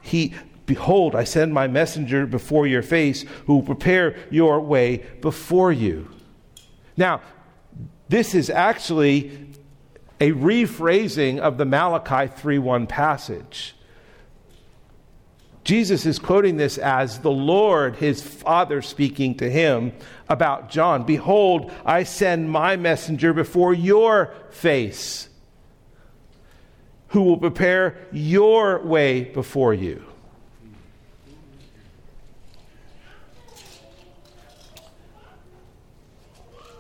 He, 0.03 0.35
behold, 0.67 1.15
I 1.15 1.25
send 1.25 1.53
my 1.55 1.67
messenger 1.67 2.27
before 2.27 2.67
your 2.67 2.83
face 2.83 3.25
who 3.47 3.57
will 3.57 3.62
prepare 3.62 4.17
your 4.31 4.61
way 4.61 4.99
before 5.21 5.73
you. 5.73 6.11
Now, 6.97 7.23
this 8.09 8.35
is 8.35 8.51
actually 8.51 9.49
a 10.21 10.33
rephrasing 10.33 11.38
of 11.38 11.59
the 11.59 11.64
Malachi 11.64 12.33
3:1 12.33 12.87
passage. 12.87 13.75
Jesus 15.64 16.07
is 16.07 16.21
quoting 16.21 16.59
this 16.59 16.79
as 16.79 17.19
the 17.19 17.31
Lord, 17.31 17.97
his 17.97 18.23
Father, 18.23 18.81
speaking 18.81 19.35
to 19.38 19.51
him 19.51 19.92
about 20.29 20.71
John. 20.71 21.03
Behold, 21.03 21.73
I 21.85 22.05
send 22.05 22.51
my 22.53 22.77
messenger 22.77 23.33
before 23.33 23.75
your 23.75 24.33
face, 24.51 25.29
who 27.09 27.23
will 27.23 27.37
prepare 27.37 27.97
your 28.12 28.81
way 28.85 29.25
before 29.25 29.75
you. 29.75 30.05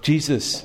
Jesus 0.00 0.64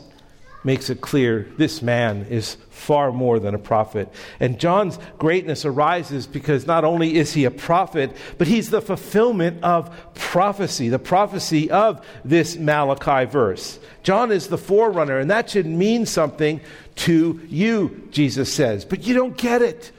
makes 0.64 0.90
it 0.90 1.02
clear 1.02 1.48
this 1.58 1.82
man 1.82 2.26
is 2.30 2.56
far 2.70 3.12
more 3.12 3.40
than 3.40 3.56
a 3.56 3.60
prophet. 3.60 4.12
And 4.40 4.60
John's 4.60 5.00
greatness 5.18 5.66
arises 5.66 6.28
because 6.28 6.68
not 6.68 6.84
only 6.84 7.16
is 7.16 7.34
he 7.34 7.46
a 7.46 7.52
prophet, 7.52 8.16
but 8.38 8.48
he's 8.48 8.70
the 8.70 8.82
fulfillment 8.82 9.64
of 9.64 10.14
prophecy, 10.14 10.90
the 10.90 11.00
prophecy 11.00 11.72
of 11.72 12.06
this 12.24 12.58
Malachi 12.58 13.26
verse. 13.26 13.80
John 14.04 14.32
is 14.32 14.48
the 14.48 14.58
forerunner, 14.58 15.20
and 15.20 15.32
that 15.32 15.50
should 15.50 15.66
mean 15.66 16.06
something 16.06 16.62
to 16.96 17.40
you, 17.48 18.08
Jesus 18.12 18.54
says. 18.54 18.86
But 18.86 19.06
you 19.06 19.14
don't 19.14 19.38
get 19.38 19.62
it. 19.62 19.92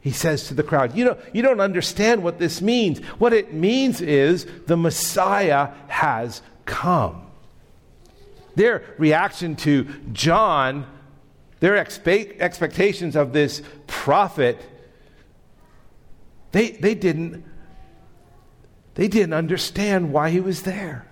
He 0.00 0.10
says 0.10 0.48
to 0.48 0.54
the 0.54 0.64
crowd, 0.64 0.96
you, 0.96 1.04
know, 1.04 1.16
you 1.32 1.42
don't 1.42 1.60
understand 1.60 2.24
what 2.24 2.40
this 2.40 2.60
means. 2.60 2.98
What 3.18 3.32
it 3.32 3.52
means 3.52 4.00
is 4.00 4.46
the 4.66 4.76
Messiah 4.76 5.70
has 5.86 6.42
come. 6.64 7.22
Their 8.54 8.82
reaction 8.98 9.56
to 9.56 9.84
John, 10.12 10.86
their 11.60 11.82
expe- 11.82 12.38
expectations 12.40 13.16
of 13.16 13.32
this 13.32 13.62
prophet, 13.86 14.60
they, 16.52 16.72
they, 16.72 16.94
didn't, 16.94 17.44
they 18.94 19.08
didn't 19.08 19.32
understand 19.32 20.12
why 20.12 20.30
he 20.30 20.40
was 20.40 20.62
there. 20.62 21.06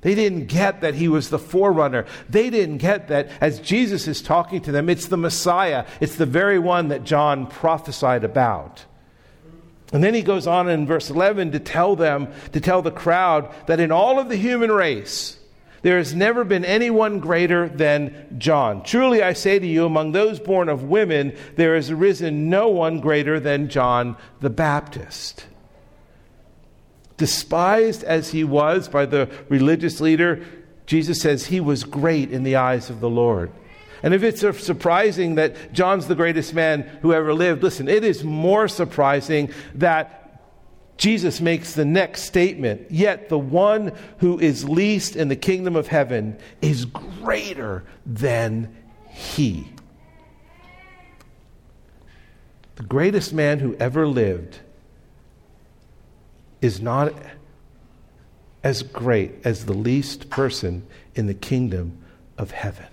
They 0.00 0.14
didn't 0.14 0.46
get 0.46 0.80
that 0.82 0.94
he 0.94 1.08
was 1.08 1.30
the 1.30 1.38
forerunner. 1.38 2.06
They 2.28 2.50
didn't 2.50 2.78
get 2.78 3.08
that 3.08 3.30
as 3.40 3.58
Jesus 3.60 4.06
is 4.06 4.22
talking 4.22 4.60
to 4.62 4.72
them, 4.72 4.88
it's 4.88 5.06
the 5.06 5.16
Messiah. 5.16 5.86
It's 6.00 6.16
the 6.16 6.26
very 6.26 6.58
one 6.58 6.88
that 6.88 7.04
John 7.04 7.46
prophesied 7.46 8.22
about. 8.22 8.84
And 9.92 10.04
then 10.04 10.14
he 10.14 10.22
goes 10.22 10.46
on 10.46 10.68
in 10.68 10.86
verse 10.86 11.10
11 11.10 11.52
to 11.52 11.58
tell 11.58 11.96
them, 11.96 12.28
to 12.52 12.60
tell 12.60 12.82
the 12.82 12.90
crowd, 12.90 13.52
that 13.66 13.80
in 13.80 13.90
all 13.90 14.18
of 14.18 14.28
the 14.28 14.36
human 14.36 14.70
race, 14.70 15.37
There 15.82 15.98
has 15.98 16.14
never 16.14 16.44
been 16.44 16.64
anyone 16.64 17.20
greater 17.20 17.68
than 17.68 18.36
John. 18.38 18.82
Truly 18.82 19.22
I 19.22 19.32
say 19.32 19.58
to 19.58 19.66
you, 19.66 19.84
among 19.84 20.12
those 20.12 20.40
born 20.40 20.68
of 20.68 20.84
women, 20.84 21.36
there 21.56 21.76
has 21.76 21.90
arisen 21.90 22.50
no 22.50 22.68
one 22.68 23.00
greater 23.00 23.38
than 23.38 23.68
John 23.68 24.16
the 24.40 24.50
Baptist. 24.50 25.46
Despised 27.16 28.04
as 28.04 28.30
he 28.30 28.44
was 28.44 28.88
by 28.88 29.06
the 29.06 29.30
religious 29.48 30.00
leader, 30.00 30.44
Jesus 30.86 31.20
says 31.20 31.46
he 31.46 31.60
was 31.60 31.84
great 31.84 32.30
in 32.30 32.42
the 32.42 32.56
eyes 32.56 32.90
of 32.90 33.00
the 33.00 33.10
Lord. 33.10 33.52
And 34.02 34.14
if 34.14 34.22
it's 34.22 34.40
surprising 34.64 35.34
that 35.36 35.72
John's 35.72 36.06
the 36.06 36.14
greatest 36.14 36.54
man 36.54 36.82
who 37.02 37.12
ever 37.12 37.34
lived, 37.34 37.62
listen, 37.62 37.88
it 37.88 38.04
is 38.04 38.22
more 38.22 38.68
surprising 38.68 39.50
that 39.74 40.27
Jesus 40.98 41.40
makes 41.40 41.72
the 41.72 41.84
next 41.84 42.22
statement 42.24 42.90
Yet 42.90 43.28
the 43.28 43.38
one 43.38 43.92
who 44.18 44.38
is 44.38 44.68
least 44.68 45.16
in 45.16 45.28
the 45.28 45.36
kingdom 45.36 45.76
of 45.76 45.86
heaven 45.86 46.36
is 46.60 46.84
greater 46.84 47.84
than 48.04 48.76
he. 49.08 49.68
The 52.76 52.82
greatest 52.82 53.32
man 53.32 53.58
who 53.60 53.74
ever 53.76 54.06
lived 54.06 54.58
is 56.60 56.80
not 56.80 57.12
as 58.62 58.82
great 58.82 59.32
as 59.44 59.64
the 59.64 59.72
least 59.72 60.30
person 60.30 60.86
in 61.14 61.26
the 61.26 61.34
kingdom 61.34 61.98
of 62.36 62.50
heaven. 62.50 62.86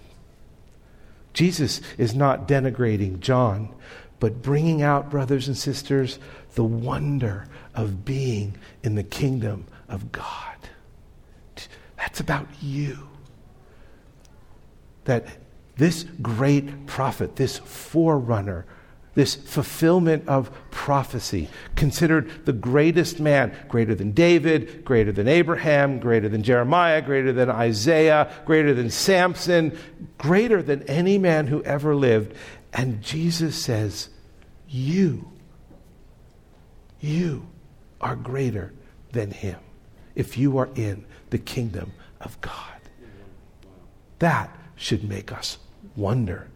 Jesus 1.34 1.82
is 1.98 2.15
not 2.15 2.48
denigrating 2.48 3.20
John, 3.20 3.70
but 4.19 4.41
bringing 4.41 4.82
out, 4.82 5.10
brothers 5.10 5.47
and 5.47 5.58
sisters, 5.58 6.19
the 6.56 6.63
wonder 6.63 7.47
of 7.73 8.06
being 8.06 8.56
in 8.84 8.95
the 8.95 9.04
kingdom 9.04 9.65
of 9.89 10.12
God. 10.12 10.56
That's 11.97 12.19
about 12.19 12.47
you. 12.62 13.10
That 15.06 15.25
this 15.78 16.04
great 16.21 16.88
prophet, 16.88 17.36
this 17.36 17.58
forerunner, 17.58 18.65
this 19.15 19.36
fulfillment 19.36 20.28
of 20.28 20.51
prophecy, 20.71 21.49
considered 21.75 22.45
the 22.45 22.54
greatest 22.54 23.19
man, 23.19 23.56
greater 23.67 23.95
than 23.95 24.12
David, 24.12 24.84
greater 24.86 25.12
than 25.12 25.28
Abraham, 25.28 25.99
greater 25.99 26.30
than 26.30 26.43
Jeremiah, 26.43 27.01
greater 27.01 27.32
than 27.32 27.49
Isaiah, 27.49 28.32
greater 28.45 28.73
than 28.73 28.89
Samson, 28.89 29.78
greater 30.17 30.62
than 30.62 30.84
any 30.84 31.17
man 31.17 31.47
who 31.47 31.63
ever 31.63 31.95
lived. 31.95 32.36
And 32.75 33.01
Jesus 33.01 33.55
says, 33.55 34.09
You, 34.67 35.31
you 36.99 37.47
are 38.01 38.17
greater 38.17 38.73
than 39.13 39.31
him 39.31 39.59
if 40.13 40.38
you 40.38 40.57
are 40.57 40.69
in 40.75 41.05
the 41.29 41.38
kingdom 41.38 41.93
of 42.19 42.39
God. 42.41 42.51
That 44.19 44.55
should 44.75 45.07
make 45.07 45.31
us 45.31 45.57
wonder. 45.95 46.49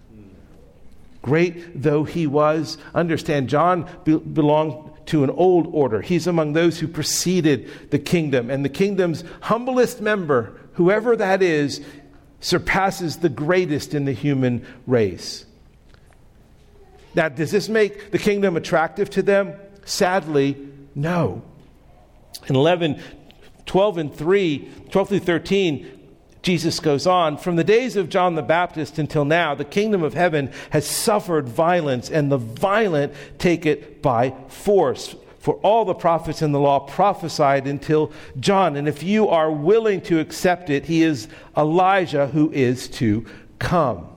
Great 1.21 1.81
though 1.81 2.03
he 2.03 2.27
was, 2.27 2.77
understand, 2.93 3.49
John 3.49 3.89
be- 4.03 4.17
belonged 4.17 4.91
to 5.07 5.23
an 5.23 5.29
old 5.29 5.67
order. 5.71 6.01
He's 6.01 6.27
among 6.27 6.51
those 6.51 6.79
who 6.79 6.87
preceded 6.87 7.91
the 7.91 7.99
kingdom. 7.99 8.49
And 8.49 8.63
the 8.63 8.69
kingdom's 8.69 9.23
humblest 9.41 10.01
member, 10.01 10.59
whoever 10.73 11.15
that 11.15 11.41
is, 11.41 11.81
surpasses 12.41 13.17
the 13.17 13.29
greatest 13.29 13.93
in 13.93 14.05
the 14.05 14.13
human 14.13 14.65
race. 14.85 15.45
Now, 17.19 17.27
does 17.27 17.51
this 17.51 17.67
make 17.67 18.11
the 18.11 18.17
kingdom 18.17 18.55
attractive 18.55 19.09
to 19.09 19.21
them? 19.21 19.53
Sadly, 19.83 20.55
no. 20.95 21.41
In 22.47 22.55
11, 22.55 23.01
12 23.65 23.97
and 23.97 24.15
3, 24.15 24.69
12 24.89 25.09
through 25.09 25.19
13, 25.19 25.99
Jesus 26.43 26.79
goes 26.79 27.05
on, 27.05 27.35
from 27.35 27.57
the 27.57 27.65
days 27.65 27.97
of 27.97 28.07
John 28.07 28.35
the 28.35 28.41
Baptist 28.41 28.99
until 28.99 29.25
now, 29.25 29.53
the 29.53 29.65
kingdom 29.65 30.01
of 30.01 30.13
heaven 30.13 30.49
has 30.69 30.87
suffered 30.87 31.49
violence, 31.49 32.09
and 32.09 32.31
the 32.31 32.37
violent 32.37 33.11
take 33.37 33.65
it 33.65 34.01
by 34.01 34.33
force. 34.47 35.13
For 35.39 35.55
all 35.55 35.83
the 35.83 35.93
prophets 35.93 36.41
in 36.41 36.53
the 36.53 36.59
law 36.61 36.79
prophesied 36.79 37.67
until 37.67 38.13
John. 38.39 38.77
And 38.77 38.87
if 38.87 39.03
you 39.03 39.27
are 39.27 39.51
willing 39.51 39.99
to 40.03 40.21
accept 40.21 40.69
it, 40.69 40.85
he 40.85 41.03
is 41.03 41.27
Elijah 41.57 42.27
who 42.27 42.49
is 42.53 42.87
to 42.91 43.25
come. 43.59 44.07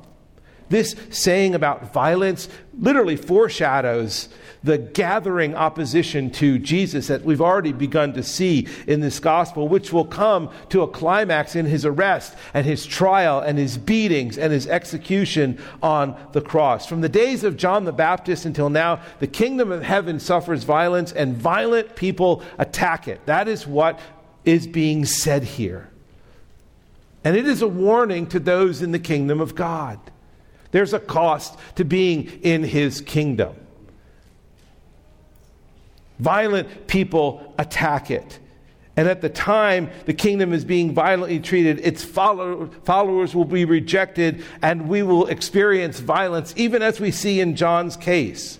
This 0.72 0.96
saying 1.10 1.54
about 1.54 1.92
violence 1.92 2.48
literally 2.78 3.16
foreshadows 3.16 4.30
the 4.64 4.78
gathering 4.78 5.54
opposition 5.54 6.30
to 6.30 6.58
Jesus 6.58 7.08
that 7.08 7.26
we've 7.26 7.42
already 7.42 7.72
begun 7.72 8.14
to 8.14 8.22
see 8.22 8.66
in 8.86 9.00
this 9.00 9.20
gospel, 9.20 9.68
which 9.68 9.92
will 9.92 10.06
come 10.06 10.48
to 10.70 10.80
a 10.80 10.88
climax 10.88 11.56
in 11.56 11.66
his 11.66 11.84
arrest 11.84 12.34
and 12.54 12.64
his 12.64 12.86
trial 12.86 13.40
and 13.40 13.58
his 13.58 13.76
beatings 13.76 14.38
and 14.38 14.50
his 14.50 14.66
execution 14.66 15.60
on 15.82 16.18
the 16.32 16.40
cross. 16.40 16.86
From 16.86 17.02
the 17.02 17.08
days 17.10 17.44
of 17.44 17.58
John 17.58 17.84
the 17.84 17.92
Baptist 17.92 18.46
until 18.46 18.70
now, 18.70 19.02
the 19.18 19.26
kingdom 19.26 19.70
of 19.72 19.82
heaven 19.82 20.18
suffers 20.18 20.64
violence 20.64 21.12
and 21.12 21.36
violent 21.36 21.96
people 21.96 22.42
attack 22.56 23.08
it. 23.08 23.20
That 23.26 23.46
is 23.46 23.66
what 23.66 24.00
is 24.46 24.66
being 24.66 25.04
said 25.04 25.44
here. 25.44 25.90
And 27.24 27.36
it 27.36 27.46
is 27.46 27.60
a 27.60 27.68
warning 27.68 28.26
to 28.28 28.40
those 28.40 28.80
in 28.80 28.92
the 28.92 28.98
kingdom 28.98 29.38
of 29.38 29.54
God. 29.54 30.00
There's 30.72 30.92
a 30.92 30.98
cost 30.98 31.56
to 31.76 31.84
being 31.84 32.24
in 32.42 32.64
his 32.64 33.00
kingdom. 33.00 33.54
Violent 36.18 36.86
people 36.86 37.54
attack 37.58 38.10
it. 38.10 38.38
And 38.96 39.08
at 39.08 39.22
the 39.22 39.28
time 39.28 39.90
the 40.04 40.14
kingdom 40.14 40.52
is 40.52 40.64
being 40.64 40.92
violently 40.92 41.40
treated, 41.40 41.80
its 41.80 42.04
follow, 42.04 42.66
followers 42.84 43.34
will 43.34 43.44
be 43.44 43.64
rejected, 43.64 44.44
and 44.60 44.88
we 44.88 45.02
will 45.02 45.26
experience 45.26 46.00
violence, 46.00 46.52
even 46.56 46.82
as 46.82 47.00
we 47.00 47.10
see 47.10 47.40
in 47.40 47.56
John's 47.56 47.96
case. 47.96 48.58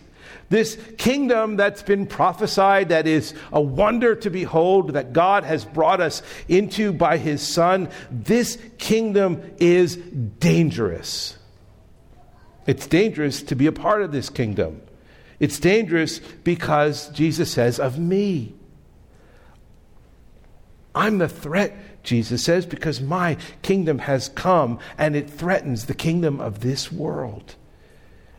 This 0.49 0.77
kingdom 0.99 1.57
that's 1.57 1.83
been 1.83 2.07
prophesied, 2.07 2.91
that 2.91 3.07
is 3.07 3.33
a 3.53 3.61
wonder 3.61 4.15
to 4.17 4.29
behold, 4.29 4.95
that 4.95 5.15
God 5.15 5.45
has 5.45 5.65
brought 5.65 6.01
us 6.01 6.23
into 6.47 6.93
by 6.93 7.17
his 7.17 7.41
Son, 7.41 7.89
this 8.11 8.59
kingdom 8.77 9.43
is 9.59 9.97
dangerous. 9.97 11.39
It's 12.67 12.87
dangerous 12.87 13.43
to 13.45 13.55
be 13.55 13.67
a 13.67 13.73
part 13.73 14.03
of 14.03 14.13
this 14.13 14.31
kingdom. 14.31 14.83
It's 15.41 15.59
dangerous 15.59 16.19
because 16.19 17.09
Jesus 17.11 17.51
says, 17.51 17.81
of 17.81 17.99
me. 17.99 18.55
I'm 20.95 21.19
the 21.19 21.29
threat, 21.29 22.03
Jesus 22.03 22.45
says, 22.45 22.67
because 22.67 23.01
my 23.01 23.37
kingdom 23.63 24.01
has 24.01 24.29
come 24.29 24.79
and 24.99 25.17
it 25.17 25.29
threatens 25.29 25.87
the 25.87 25.95
kingdom 25.95 26.41
of 26.41 26.61
this 26.61 26.93
world. 26.93 27.57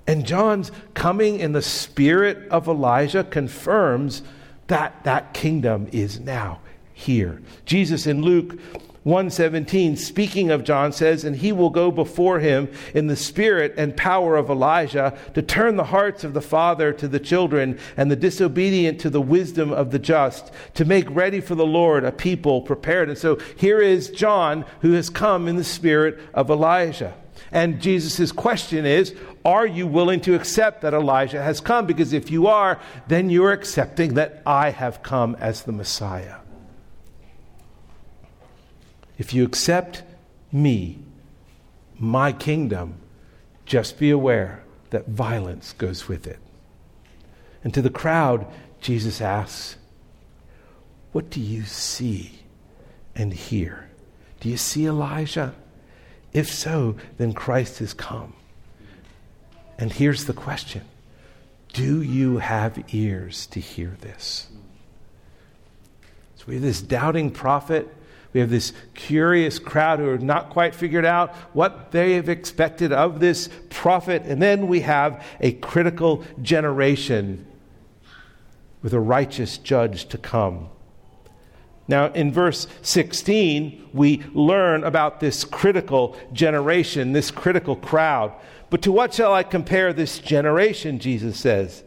And 0.05 0.25
John's 0.25 0.71
coming 0.93 1.39
in 1.39 1.53
the 1.53 1.62
spirit 1.62 2.47
of 2.49 2.67
Elijah 2.67 3.23
confirms 3.23 4.21
that 4.67 5.03
that 5.03 5.33
kingdom 5.33 5.88
is 5.91 6.19
now 6.19 6.59
here. 6.93 7.41
Jesus 7.65 8.08
in 8.08 8.21
Luke 8.21 8.60
117 9.03 9.97
speaking 9.97 10.49
of 10.49 10.63
John 10.63 10.93
says 10.93 11.25
and 11.25 11.36
he 11.36 11.51
will 11.51 11.69
go 11.69 11.91
before 11.91 12.39
him 12.39 12.71
in 12.93 13.08
the 13.08 13.17
spirit 13.17 13.73
and 13.77 13.97
power 13.97 14.38
of 14.38 14.49
Elijah 14.49 15.17
to 15.34 15.41
turn 15.41 15.75
the 15.75 15.84
hearts 15.84 16.23
of 16.23 16.34
the 16.34 16.41
father 16.41 16.93
to 16.93 17.08
the 17.10 17.19
children 17.19 17.77
and 17.97 18.10
the 18.10 18.15
disobedient 18.15 19.01
to 19.01 19.10
the 19.10 19.19
wisdom 19.19 19.73
of 19.73 19.91
the 19.91 19.99
just 19.99 20.53
to 20.75 20.86
make 20.86 21.10
ready 21.10 21.41
for 21.41 21.56
the 21.56 21.65
Lord 21.65 22.06
a 22.06 22.13
people 22.13 22.62
prepared 22.62 23.10
and 23.10 23.17
so 23.17 23.36
here 23.58 23.82
is 23.82 24.10
John 24.10 24.63
who 24.79 24.93
has 24.93 25.10
come 25.10 25.49
in 25.49 25.58
the 25.58 25.65
spirit 25.65 26.17
of 26.34 26.49
Elijah 26.49 27.13
and 27.51 27.82
Jesus' 27.82 28.32
question 28.32 28.86
is 28.86 29.13
Are 29.43 29.67
you 29.67 29.86
willing 29.86 30.21
to 30.21 30.34
accept 30.34 30.82
that 30.82 30.93
Elijah 30.93 31.41
has 31.41 31.62
come? 31.62 31.86
Because 31.86 32.13
if 32.13 32.32
you 32.32 32.47
are, 32.47 32.79
then 33.08 33.29
you're 33.29 33.51
accepting 33.51 34.15
that 34.15 34.41
I 34.45 34.71
have 34.71 35.03
come 35.03 35.36
as 35.39 35.63
the 35.63 35.71
Messiah. 35.71 36.38
If 39.24 39.34
you 39.34 39.46
accept 39.46 40.04
me, 40.52 41.00
my 41.98 42.34
kingdom, 42.34 42.96
just 43.65 43.98
be 43.98 44.10
aware 44.10 44.65
that 44.90 45.08
violence 45.08 45.71
goes 45.71 46.10
with 46.10 46.28
it. 46.28 46.40
And 47.63 47.74
to 47.74 47.82
the 47.82 47.90
crowd, 47.90 48.46
Jesus 48.82 49.21
asks, 49.21 49.78
What 51.13 51.30
do 51.30 51.40
you 51.40 51.63
see 51.63 52.40
and 53.15 53.34
hear? 53.34 53.90
Do 54.42 54.50
you 54.50 54.58
see 54.58 54.88
Elijah? 54.88 55.56
If 56.34 56.52
so, 56.52 56.98
then 57.17 57.32
Christ 57.32 57.80
has 57.80 57.94
come. 57.94 58.34
And 59.78 59.94
here's 59.94 60.26
the 60.26 60.34
question 60.34 60.82
Do 61.71 62.02
you 62.02 62.40
have 62.40 62.94
ears 62.94 63.48
to 63.48 63.62
hear 63.62 63.96
this? 64.02 64.50
So 66.36 66.44
we 66.46 66.56
have 66.56 66.63
this 66.63 66.82
doubting 66.82 67.32
prophet 67.32 67.88
we 68.34 68.40
have 68.40 68.50
this 68.50 68.73
curious 68.96 69.60
crowd 69.60 70.00
who 70.00 70.08
have 70.08 70.23
not 70.23 70.50
quite 70.50 70.73
figured 70.73 71.06
out 71.06 71.36
what 71.54 71.92
they 71.92 72.13
have 72.13 72.29
expected 72.29 72.92
of 72.92 73.19
this 73.19 73.48
prophet. 73.69 74.23
And 74.25 74.42
then 74.42 74.67
we 74.67 74.81
have 74.81 75.23
a 75.40 75.52
critical 75.54 76.23
generation 76.42 77.46
with 78.81 78.94
a 78.94 79.00
righteous 79.00 79.58
judge 79.60 80.08
to 80.08 80.17
come. 80.17 80.69
Now, 81.88 82.08
in 82.13 82.31
verse 82.31 82.67
16, 82.81 83.90
we 83.94 84.23
learn 84.34 84.84
about 84.84 85.19
this 85.19 85.44
critical 85.44 86.17
generation, 86.31 87.12
this 87.12 87.29
critical 87.29 87.75
crowd. 87.75 88.34
But 88.69 88.81
to 88.84 88.92
what 88.92 89.13
shall 89.13 89.34
I 89.34 89.44
compare 89.44 89.94
this 89.94 90.17
generation, 90.17 90.98
Jesus 90.98 91.40
says? 91.40 91.84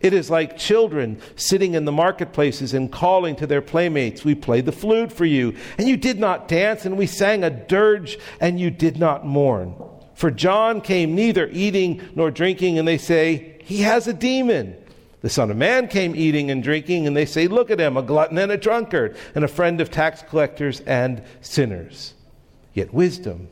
It 0.00 0.14
is 0.14 0.30
like 0.30 0.56
children 0.56 1.20
sitting 1.36 1.74
in 1.74 1.84
the 1.84 1.92
marketplaces 1.92 2.72
and 2.72 2.90
calling 2.90 3.36
to 3.36 3.46
their 3.46 3.60
playmates, 3.60 4.24
We 4.24 4.34
played 4.34 4.64
the 4.64 4.72
flute 4.72 5.12
for 5.12 5.26
you, 5.26 5.54
and 5.76 5.86
you 5.86 5.96
did 5.96 6.18
not 6.18 6.48
dance, 6.48 6.86
and 6.86 6.96
we 6.96 7.06
sang 7.06 7.44
a 7.44 7.50
dirge, 7.50 8.18
and 8.40 8.58
you 8.58 8.70
did 8.70 8.98
not 8.98 9.26
mourn. 9.26 9.74
For 10.14 10.30
John 10.30 10.80
came 10.80 11.14
neither 11.14 11.48
eating 11.52 12.00
nor 12.14 12.30
drinking, 12.30 12.78
and 12.78 12.88
they 12.88 12.98
say, 12.98 13.58
He 13.64 13.82
has 13.82 14.06
a 14.06 14.14
demon. 14.14 14.76
The 15.20 15.28
Son 15.28 15.50
of 15.50 15.58
Man 15.58 15.86
came 15.86 16.16
eating 16.16 16.50
and 16.50 16.62
drinking, 16.62 17.06
and 17.06 17.14
they 17.14 17.26
say, 17.26 17.46
Look 17.46 17.70
at 17.70 17.78
him, 17.78 17.98
a 17.98 18.02
glutton 18.02 18.38
and 18.38 18.50
a 18.50 18.56
drunkard, 18.56 19.18
and 19.34 19.44
a 19.44 19.48
friend 19.48 19.82
of 19.82 19.90
tax 19.90 20.22
collectors 20.22 20.80
and 20.80 21.22
sinners. 21.42 22.14
Yet 22.72 22.94
wisdom 22.94 23.48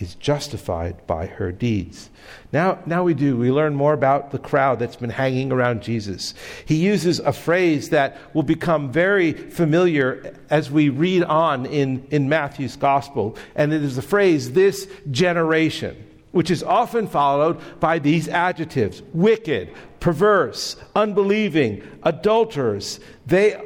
is 0.00 0.14
justified 0.14 1.06
by 1.06 1.26
her 1.26 1.52
deeds. 1.52 2.10
Now, 2.52 2.78
now 2.86 3.04
we 3.04 3.14
do. 3.14 3.36
We 3.36 3.50
learn 3.50 3.74
more 3.74 3.92
about 3.92 4.30
the 4.30 4.38
crowd 4.38 4.78
that's 4.78 4.96
been 4.96 5.10
hanging 5.10 5.52
around 5.52 5.82
Jesus. 5.82 6.34
He 6.64 6.76
uses 6.76 7.20
a 7.20 7.32
phrase 7.32 7.90
that 7.90 8.16
will 8.34 8.42
become 8.42 8.90
very 8.90 9.32
familiar 9.32 10.34
as 10.48 10.70
we 10.70 10.88
read 10.88 11.24
on 11.24 11.66
in, 11.66 12.06
in 12.10 12.28
Matthew's 12.28 12.76
gospel, 12.76 13.36
and 13.54 13.72
it 13.72 13.82
is 13.82 13.96
the 13.96 14.02
phrase, 14.02 14.52
this 14.52 14.88
generation 15.10 16.06
which 16.32 16.50
is 16.50 16.62
often 16.62 17.06
followed 17.06 17.60
by 17.80 17.98
these 17.98 18.28
adjectives 18.28 19.02
wicked, 19.12 19.72
perverse, 19.98 20.76
unbelieving, 20.94 21.82
adulterers. 22.04 23.00
They, 23.26 23.60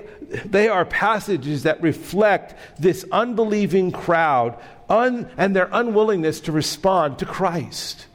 they 0.45 0.69
are 0.69 0.85
passages 0.85 1.65
that 1.65 1.83
reflect 1.83 2.55
this 2.81 3.05
unbelieving 3.13 3.93
crowd 3.93 4.59
un, 4.89 5.31
and 5.37 5.55
their 5.55 5.69
unwillingness 5.73 6.41
to 6.41 6.53
respond 6.53 7.19
to 7.19 7.27
Christ, 7.27 8.07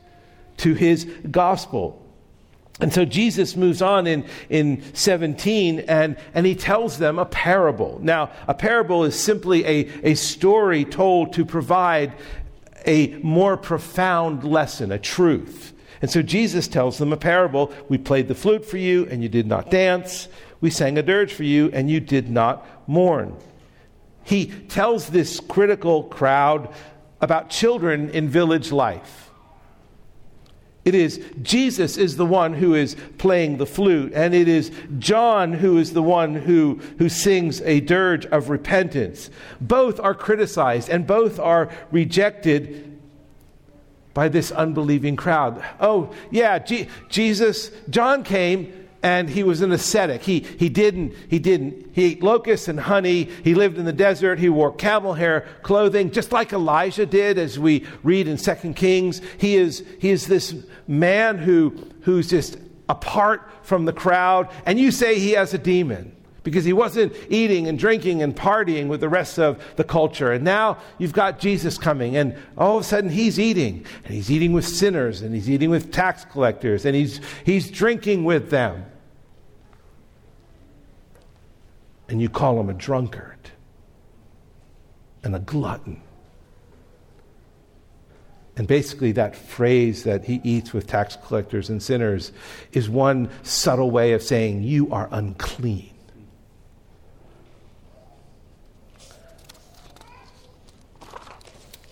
to 0.57 0.73
his 0.73 1.05
gospel. 1.29 2.05
And 2.79 2.93
so 2.93 3.03
Jesus 3.03 3.57
moves 3.57 3.81
on 3.81 4.07
in, 4.07 4.25
in 4.49 4.81
17 4.93 5.81
and, 5.81 6.17
and 6.33 6.45
he 6.45 6.55
tells 6.55 6.97
them 6.97 7.19
a 7.19 7.25
parable. 7.25 7.99
Now, 8.01 8.31
a 8.47 8.53
parable 8.53 9.03
is 9.03 9.19
simply 9.19 9.65
a, 9.65 10.11
a 10.11 10.15
story 10.15 10.85
told 10.85 11.33
to 11.33 11.43
provide 11.43 12.13
a 12.85 13.17
more 13.17 13.57
profound 13.57 14.45
lesson, 14.45 14.91
a 14.91 14.99
truth. 14.99 15.73
And 16.01 16.09
so 16.09 16.21
Jesus 16.21 16.69
tells 16.69 16.97
them 16.97 17.11
a 17.11 17.17
parable. 17.17 17.73
We 17.89 17.97
played 17.97 18.29
the 18.29 18.35
flute 18.35 18.65
for 18.65 18.77
you, 18.77 19.05
and 19.07 19.21
you 19.21 19.27
did 19.27 19.47
not 19.47 19.69
dance. 19.69 20.29
We 20.61 20.69
sang 20.69 20.97
a 20.97 21.03
dirge 21.03 21.33
for 21.33 21.43
you, 21.43 21.69
and 21.73 21.89
you 21.89 21.99
did 21.99 22.29
not 22.29 22.65
mourn. 22.87 23.35
He 24.29 24.45
tells 24.45 25.09
this 25.09 25.39
critical 25.39 26.03
crowd 26.03 26.71
about 27.19 27.49
children 27.49 28.11
in 28.11 28.29
village 28.29 28.71
life. 28.71 29.31
It 30.85 30.93
is 30.93 31.19
Jesus 31.41 31.97
is 31.97 32.15
the 32.15 32.27
one 32.27 32.53
who 32.53 32.75
is 32.75 32.95
playing 33.17 33.57
the 33.57 33.65
flute, 33.65 34.11
and 34.13 34.35
it 34.35 34.47
is 34.47 34.71
John 34.99 35.53
who 35.53 35.79
is 35.79 35.93
the 35.93 36.03
one 36.03 36.35
who, 36.35 36.79
who 36.99 37.09
sings 37.09 37.59
a 37.61 37.79
dirge 37.79 38.27
of 38.27 38.51
repentance. 38.51 39.31
Both 39.59 39.99
are 39.99 40.13
criticized 40.13 40.89
and 40.89 41.07
both 41.07 41.39
are 41.39 41.71
rejected 41.91 42.99
by 44.13 44.29
this 44.29 44.51
unbelieving 44.51 45.15
crowd. 45.15 45.65
Oh, 45.79 46.13
yeah, 46.29 46.59
G- 46.59 46.87
Jesus, 47.09 47.71
John 47.89 48.23
came 48.23 48.78
and 49.01 49.29
he 49.29 49.43
was 49.43 49.61
an 49.61 49.71
ascetic. 49.71 50.23
He, 50.23 50.41
he 50.41 50.69
didn't, 50.69 51.13
he 51.29 51.39
didn't, 51.39 51.89
he 51.93 52.05
ate 52.05 52.23
locusts 52.23 52.67
and 52.67 52.79
honey. 52.79 53.29
He 53.43 53.55
lived 53.55 53.77
in 53.77 53.85
the 53.85 53.93
desert. 53.93 54.39
He 54.39 54.49
wore 54.49 54.73
camel 54.73 55.13
hair 55.13 55.47
clothing, 55.61 56.11
just 56.11 56.31
like 56.31 56.51
Elijah 56.51 57.05
did, 57.05 57.37
as 57.37 57.57
we 57.57 57.85
read 58.03 58.27
in 58.27 58.37
Second 58.37 58.75
Kings. 58.75 59.21
He 59.37 59.55
is, 59.55 59.85
he 59.99 60.09
is 60.09 60.27
this 60.27 60.53
man 60.87 61.37
who, 61.37 61.77
who's 62.01 62.29
just 62.29 62.57
apart 62.89 63.49
from 63.61 63.85
the 63.85 63.93
crowd, 63.93 64.49
and 64.65 64.79
you 64.79 64.91
say 64.91 65.19
he 65.19 65.31
has 65.31 65.53
a 65.53 65.57
demon 65.57 66.15
because 66.43 66.65
he 66.65 66.73
wasn't 66.73 67.13
eating 67.29 67.67
and 67.67 67.77
drinking 67.77 68.21
and 68.21 68.35
partying 68.35 68.87
with 68.87 69.01
the 69.01 69.09
rest 69.09 69.39
of 69.39 69.63
the 69.75 69.83
culture. 69.83 70.31
And 70.31 70.43
now 70.43 70.77
you've 70.97 71.13
got 71.13 71.39
Jesus 71.39 71.77
coming, 71.77 72.15
and 72.15 72.35
all 72.57 72.77
of 72.77 72.81
a 72.81 72.87
sudden 72.87 73.09
he's 73.09 73.39
eating, 73.39 73.85
and 74.05 74.13
he's 74.13 74.31
eating 74.31 74.53
with 74.53 74.67
sinners, 74.67 75.21
and 75.21 75.33
he's 75.33 75.49
eating 75.49 75.69
with 75.69 75.91
tax 75.91 76.25
collectors, 76.25 76.85
and 76.85 76.95
he's, 76.95 77.21
he's 77.45 77.69
drinking 77.69 78.23
with 78.23 78.49
them. 78.49 78.85
And 82.07 82.21
you 82.21 82.29
call 82.29 82.59
him 82.59 82.69
a 82.69 82.73
drunkard 82.73 83.51
and 85.23 85.35
a 85.35 85.39
glutton. 85.39 86.01
And 88.59 88.67
basically, 88.67 89.13
that 89.13 89.37
phrase 89.37 90.03
that 90.03 90.25
he 90.25 90.41
eats 90.43 90.73
with 90.73 90.85
tax 90.85 91.17
collectors 91.25 91.69
and 91.69 91.81
sinners 91.81 92.33
is 92.73 92.89
one 92.89 93.29
subtle 93.41 93.89
way 93.89 94.11
of 94.11 94.21
saying, 94.21 94.63
You 94.63 94.91
are 94.91 95.07
unclean. 95.11 95.88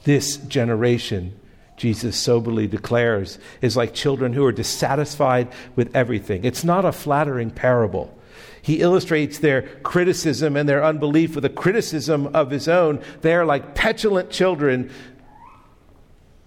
This 0.07 0.37
generation, 0.37 1.37
Jesus 1.75 2.15
soberly 2.15 2.65
declares, 2.65 3.39
is 3.61 3.75
like 3.75 3.93
children 3.93 4.31
who 4.31 4.45
are 4.45 4.53
dissatisfied 4.53 5.49
with 5.75 5.93
everything. 5.93 6.45
It's 6.45 6.63
not 6.63 6.85
a 6.85 6.93
flattering 6.93 7.51
parable. 7.51 8.17
He 8.61 8.79
illustrates 8.79 9.39
their 9.39 9.63
criticism 9.83 10.55
and 10.55 10.69
their 10.69 10.81
unbelief 10.81 11.35
with 11.35 11.43
a 11.43 11.49
criticism 11.49 12.27
of 12.27 12.51
his 12.51 12.69
own. 12.69 13.01
They 13.19 13.33
are 13.33 13.43
like 13.43 13.75
petulant 13.75 14.29
children, 14.29 14.91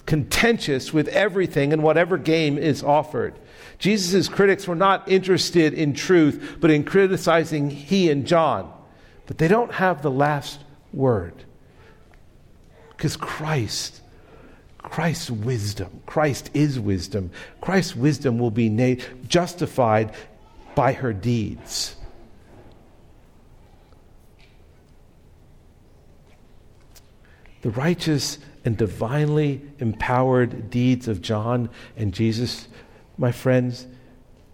contentious 0.07 0.95
with 0.95 1.09
everything 1.09 1.75
and 1.75 1.83
whatever 1.83 2.17
game 2.17 2.57
is 2.57 2.83
offered. 2.83 3.39
Jesus' 3.79 4.27
critics 4.27 4.67
were 4.67 4.75
not 4.75 5.07
interested 5.07 5.75
in 5.75 5.93
truth, 5.93 6.57
but 6.61 6.71
in 6.71 6.83
criticizing 6.83 7.69
he 7.69 8.11
and 8.11 8.27
John. 8.27 8.73
But 9.27 9.37
they 9.37 9.49
don't 9.49 9.75
have 9.75 10.01
the 10.01 10.11
last 10.11 10.61
word. 10.95 11.45
Because 13.01 13.17
Christ, 13.17 14.03
Christ's 14.77 15.31
wisdom, 15.31 16.03
Christ 16.05 16.51
is 16.53 16.79
wisdom. 16.79 17.31
Christ's 17.63 17.97
wisdom 17.97 18.39
will 18.39 18.51
be 18.51 18.69
na- 18.69 19.03
justified 19.27 20.13
by 20.75 20.93
her 20.93 21.15
deeds. 21.15 21.97
The 27.63 27.71
righteous 27.71 28.37
and 28.67 28.77
divinely 28.77 29.63
empowered 29.79 30.69
deeds 30.69 31.09
of 31.09 31.23
John 31.23 31.71
and 31.97 32.13
Jesus, 32.13 32.69
my 33.17 33.33
friends, 33.33 33.87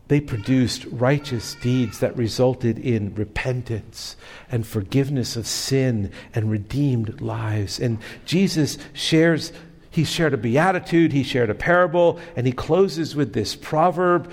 they 0.09 0.21
produced 0.21 0.85
righteous 0.87 1.55
deeds 1.57 1.99
that 1.99 2.17
resulted 2.17 2.79
in 2.79 3.15
repentance 3.15 4.17
and 4.51 4.65
forgiveness 4.67 5.37
of 5.37 5.47
sin 5.47 6.13
and 6.33 6.51
redeemed 6.51 7.21
lives. 7.21 7.81
And 7.81 7.99
Jesus 8.25 8.79
shares, 8.93 9.53
he 9.91 10.05
shared 10.05 10.33
a 10.33 10.37
beatitude, 10.37 11.13
he 11.13 11.25
shared 11.25 11.51
a 11.51 11.55
parable, 11.55 12.21
and 12.37 12.47
he 12.47 12.53
closes 12.53 13.17
with 13.17 13.33
this 13.33 13.57
proverb. 13.57 14.31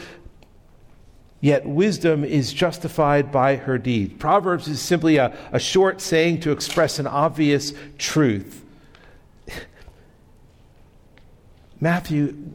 Yet 1.41 1.65
wisdom 1.65 2.23
is 2.23 2.53
justified 2.53 3.31
by 3.31 3.55
her 3.55 3.79
deed. 3.79 4.19
Proverbs 4.19 4.67
is 4.67 4.79
simply 4.79 5.17
a, 5.17 5.35
a 5.51 5.59
short 5.59 6.01
saying 6.01 6.41
to 6.41 6.51
express 6.51 6.99
an 6.99 7.07
obvious 7.07 7.73
truth. 7.97 8.63
Matthew, 11.81 12.51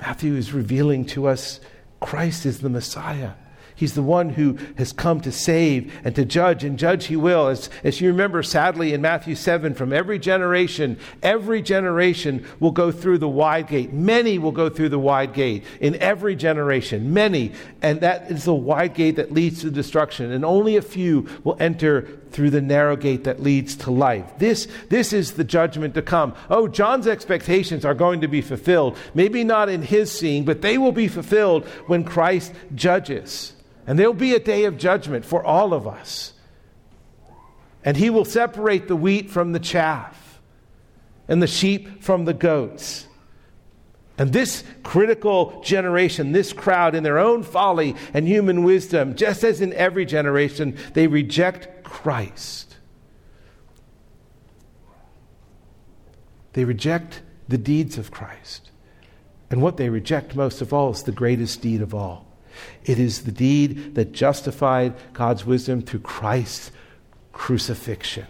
Matthew 0.00 0.34
is 0.34 0.52
revealing 0.52 1.04
to 1.06 1.28
us 1.28 1.60
Christ 2.04 2.44
is 2.44 2.60
the 2.60 2.68
Messiah. 2.68 3.32
He's 3.76 3.94
the 3.94 4.02
one 4.02 4.30
who 4.30 4.56
has 4.76 4.92
come 4.92 5.20
to 5.22 5.32
save 5.32 5.92
and 6.04 6.14
to 6.14 6.24
judge, 6.24 6.62
and 6.62 6.78
judge 6.78 7.06
he 7.06 7.16
will. 7.16 7.48
As, 7.48 7.68
as 7.82 8.00
you 8.00 8.08
remember, 8.08 8.42
sadly, 8.42 8.92
in 8.92 9.00
Matthew 9.00 9.34
7, 9.34 9.74
from 9.74 9.92
every 9.92 10.18
generation, 10.18 10.96
every 11.22 11.60
generation 11.60 12.46
will 12.60 12.70
go 12.70 12.92
through 12.92 13.18
the 13.18 13.28
wide 13.28 13.66
gate. 13.66 13.92
Many 13.92 14.38
will 14.38 14.52
go 14.52 14.68
through 14.68 14.90
the 14.90 14.98
wide 14.98 15.32
gate 15.32 15.64
in 15.80 15.96
every 15.96 16.36
generation, 16.36 17.12
many. 17.12 17.52
And 17.82 18.00
that 18.00 18.30
is 18.30 18.44
the 18.44 18.54
wide 18.54 18.94
gate 18.94 19.16
that 19.16 19.32
leads 19.32 19.62
to 19.62 19.70
destruction. 19.70 20.30
And 20.30 20.44
only 20.44 20.76
a 20.76 20.82
few 20.82 21.26
will 21.42 21.56
enter 21.58 22.20
through 22.30 22.50
the 22.50 22.60
narrow 22.60 22.96
gate 22.96 23.24
that 23.24 23.40
leads 23.40 23.76
to 23.76 23.90
life. 23.90 24.38
This, 24.38 24.68
this 24.88 25.12
is 25.12 25.32
the 25.32 25.44
judgment 25.44 25.94
to 25.94 26.02
come. 26.02 26.34
Oh, 26.48 26.68
John's 26.68 27.06
expectations 27.06 27.84
are 27.84 27.94
going 27.94 28.20
to 28.20 28.28
be 28.28 28.40
fulfilled. 28.40 28.96
Maybe 29.14 29.42
not 29.42 29.68
in 29.68 29.82
his 29.82 30.10
seeing, 30.10 30.44
but 30.44 30.62
they 30.62 30.78
will 30.78 30.92
be 30.92 31.08
fulfilled 31.08 31.64
when 31.86 32.04
Christ 32.04 32.52
judges. 32.74 33.52
And 33.86 33.98
there'll 33.98 34.14
be 34.14 34.34
a 34.34 34.40
day 34.40 34.64
of 34.64 34.78
judgment 34.78 35.24
for 35.24 35.44
all 35.44 35.74
of 35.74 35.86
us. 35.86 36.32
And 37.84 37.96
he 37.96 38.08
will 38.08 38.24
separate 38.24 38.88
the 38.88 38.96
wheat 38.96 39.30
from 39.30 39.52
the 39.52 39.58
chaff 39.58 40.40
and 41.28 41.42
the 41.42 41.46
sheep 41.46 42.02
from 42.02 42.24
the 42.24 42.32
goats. 42.32 43.06
And 44.16 44.32
this 44.32 44.64
critical 44.82 45.60
generation, 45.62 46.32
this 46.32 46.52
crowd, 46.52 46.94
in 46.94 47.02
their 47.02 47.18
own 47.18 47.42
folly 47.42 47.96
and 48.14 48.26
human 48.26 48.62
wisdom, 48.62 49.16
just 49.16 49.44
as 49.44 49.60
in 49.60 49.72
every 49.74 50.06
generation, 50.06 50.78
they 50.94 51.06
reject 51.06 51.84
Christ. 51.84 52.76
They 56.52 56.64
reject 56.64 57.22
the 57.48 57.58
deeds 57.58 57.98
of 57.98 58.10
Christ. 58.12 58.70
And 59.50 59.60
what 59.60 59.76
they 59.76 59.88
reject 59.90 60.36
most 60.36 60.62
of 60.62 60.72
all 60.72 60.92
is 60.92 61.02
the 61.02 61.12
greatest 61.12 61.60
deed 61.60 61.82
of 61.82 61.94
all 61.94 62.33
it 62.84 62.98
is 62.98 63.22
the 63.22 63.32
deed 63.32 63.94
that 63.94 64.12
justified 64.12 64.94
God's 65.12 65.44
wisdom 65.44 65.82
through 65.82 66.00
Christ's 66.00 66.70
crucifixion, 67.32 68.26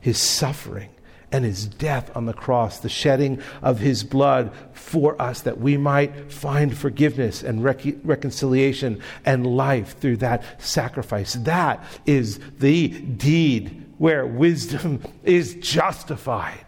his 0.00 0.20
suffering, 0.20 0.90
and 1.32 1.46
his 1.46 1.66
death 1.66 2.14
on 2.14 2.26
the 2.26 2.34
cross, 2.34 2.80
the 2.80 2.90
shedding 2.90 3.40
of 3.62 3.78
his 3.78 4.04
blood 4.04 4.52
for 4.74 5.20
us 5.20 5.40
that 5.40 5.58
we 5.58 5.78
might 5.78 6.30
find 6.30 6.76
forgiveness 6.76 7.42
and 7.42 7.64
rec- 7.64 7.96
reconciliation 8.04 9.00
and 9.24 9.46
life 9.46 9.98
through 9.98 10.18
that 10.18 10.62
sacrifice. 10.62 11.32
That 11.32 11.82
is 12.04 12.38
the 12.58 12.88
deed 12.88 13.86
where 13.96 14.26
wisdom 14.26 15.02
is 15.24 15.54
justified. 15.54 16.66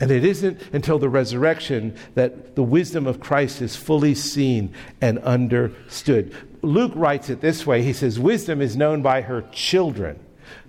And 0.00 0.10
it 0.10 0.24
isn't 0.24 0.62
until 0.72 0.98
the 0.98 1.10
resurrection 1.10 1.94
that 2.14 2.56
the 2.56 2.62
wisdom 2.62 3.06
of 3.06 3.20
Christ 3.20 3.60
is 3.60 3.76
fully 3.76 4.14
seen 4.14 4.72
and 5.02 5.18
understood. 5.18 6.34
Luke 6.62 6.92
writes 6.94 7.28
it 7.28 7.42
this 7.42 7.66
way 7.66 7.82
He 7.82 7.92
says, 7.92 8.18
Wisdom 8.18 8.62
is 8.62 8.76
known 8.76 9.02
by 9.02 9.20
her 9.20 9.44
children. 9.52 10.18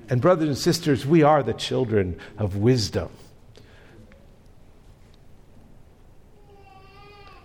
And, 0.10 0.20
brothers 0.20 0.50
and 0.50 0.58
sisters, 0.58 1.06
we 1.06 1.24
are 1.24 1.42
the 1.42 1.54
children 1.54 2.20
of 2.38 2.58
wisdom. 2.58 3.10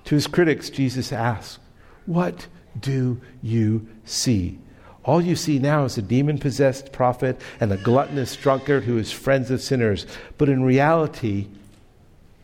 To 0.06 0.14
his 0.16 0.26
critics, 0.26 0.70
Jesus 0.70 1.12
asks, 1.12 1.60
What 2.06 2.48
do 2.78 3.20
you 3.42 3.86
see? 4.04 4.58
All 5.04 5.22
you 5.22 5.36
see 5.36 5.60
now 5.60 5.84
is 5.84 5.96
a 5.96 6.02
demon 6.02 6.38
possessed 6.38 6.90
prophet 6.90 7.40
and 7.60 7.72
a 7.72 7.76
gluttonous 7.76 8.34
drunkard 8.34 8.82
who 8.82 8.98
is 8.98 9.12
friends 9.12 9.52
of 9.52 9.60
sinners. 9.60 10.04
But 10.36 10.48
in 10.48 10.64
reality, 10.64 11.46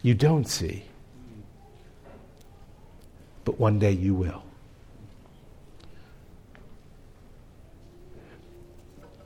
you 0.03 0.14
don't 0.14 0.44
see. 0.44 0.84
But 3.44 3.59
one 3.59 3.78
day 3.78 3.92
you 3.92 4.14
will. 4.14 4.42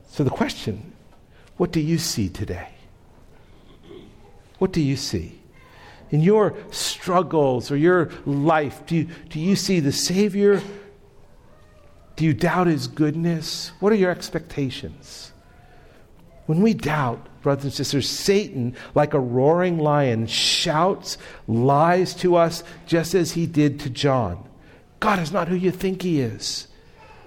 So 0.08 0.24
the 0.24 0.30
question 0.30 0.92
what 1.56 1.72
do 1.72 1.80
you 1.80 1.98
see 1.98 2.28
today? 2.28 2.68
What 4.58 4.72
do 4.72 4.80
you 4.80 4.96
see? 4.96 5.38
In 6.10 6.20
your 6.20 6.54
struggles 6.70 7.70
or 7.70 7.76
your 7.76 8.10
life, 8.24 8.86
do 8.86 8.96
you, 8.96 9.08
do 9.28 9.40
you 9.40 9.56
see 9.56 9.80
the 9.80 9.92
Savior? 9.92 10.62
Do 12.14 12.24
you 12.24 12.32
doubt 12.32 12.66
His 12.66 12.86
goodness? 12.88 13.72
What 13.80 13.92
are 13.92 13.96
your 13.96 14.10
expectations? 14.10 15.32
When 16.46 16.62
we 16.62 16.74
doubt, 16.74 17.26
brothers 17.42 17.64
and 17.64 17.72
sisters, 17.72 18.08
Satan, 18.08 18.74
like 18.94 19.14
a 19.14 19.20
roaring 19.20 19.78
lion, 19.78 20.26
shouts 20.26 21.18
lies 21.46 22.14
to 22.14 22.36
us 22.36 22.64
just 22.86 23.14
as 23.14 23.32
he 23.32 23.46
did 23.46 23.80
to 23.80 23.90
John. 23.90 24.48
God 25.00 25.18
is 25.18 25.32
not 25.32 25.48
who 25.48 25.56
you 25.56 25.70
think 25.70 26.02
he 26.02 26.20
is. 26.20 26.68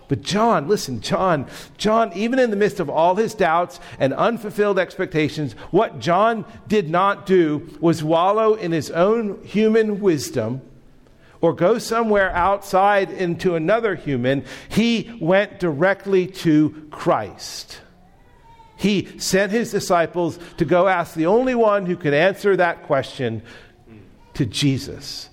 But 0.08 0.24
John, 0.24 0.68
listen, 0.68 1.02
John, 1.02 1.48
John, 1.78 2.12
even 2.14 2.40
in 2.40 2.50
the 2.50 2.56
midst 2.56 2.80
of 2.80 2.90
all 2.90 3.16
his 3.16 3.36
doubts 3.36 3.80
and 4.00 4.12
unfulfilled 4.12 4.80
expectations, 4.80 5.54
what 5.70 6.00
John 6.00 6.46
did 6.68 6.90
not 6.90 7.28
do 7.28 7.70
was 7.80 8.04
wallow 8.04 8.56
in 8.56 8.72
his 8.72 8.90
own 8.90 9.44
human 9.44 10.00
wisdom 10.00 10.62
or 11.42 11.54
go 11.54 11.78
somewhere 11.78 12.32
outside 12.32 13.12
into 13.12 13.56
another 13.56 13.94
human. 13.96 14.46
He 14.68 15.16
went 15.22 15.60
directly 15.60 16.26
to 16.28 16.88
Christ. 16.90 17.80
He 18.80 19.20
sent 19.20 19.52
his 19.52 19.72
disciples 19.72 20.40
to 20.56 20.64
go 20.64 20.88
ask 20.88 21.14
the 21.14 21.26
only 21.26 21.54
one 21.54 21.86
who 21.86 21.98
could 21.98 22.14
answer 22.14 22.56
that 22.56 22.84
question 22.84 23.42
to 24.36 24.46
Jesus. 24.46 25.30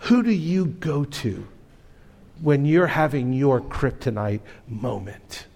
Who 0.00 0.24
do 0.24 0.32
you 0.32 0.66
go 0.66 1.04
to 1.04 1.46
when 2.40 2.64
you're 2.64 2.88
having 2.88 3.32
your 3.32 3.60
kryptonite 3.60 4.40
moment? 4.66 5.46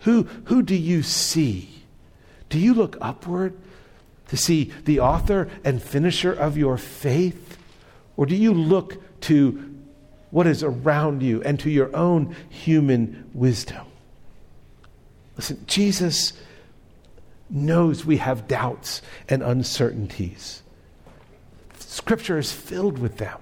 Who, 0.00 0.24
who 0.46 0.60
do 0.60 0.74
you 0.74 1.04
see? 1.04 1.70
Do 2.48 2.58
you 2.58 2.74
look 2.74 2.96
upward 3.00 3.54
to 4.26 4.36
see 4.36 4.72
the 4.84 4.98
author 4.98 5.48
and 5.62 5.80
finisher 5.80 6.32
of 6.32 6.56
your 6.56 6.76
faith? 6.76 7.58
Or 8.16 8.26
do 8.26 8.34
you 8.34 8.52
look 8.52 9.20
to 9.22 9.72
what 10.32 10.48
is 10.48 10.64
around 10.64 11.22
you 11.22 11.44
and 11.44 11.60
to 11.60 11.70
your 11.70 11.94
own 11.94 12.34
human 12.50 13.30
wisdom? 13.32 13.86
Listen, 15.36 15.64
Jesus 15.66 16.32
knows 17.48 18.04
we 18.04 18.16
have 18.18 18.48
doubts 18.48 19.02
and 19.28 19.42
uncertainties. 19.42 20.62
Scripture 21.78 22.38
is 22.38 22.52
filled 22.52 22.98
with 22.98 23.18
them. 23.18 23.38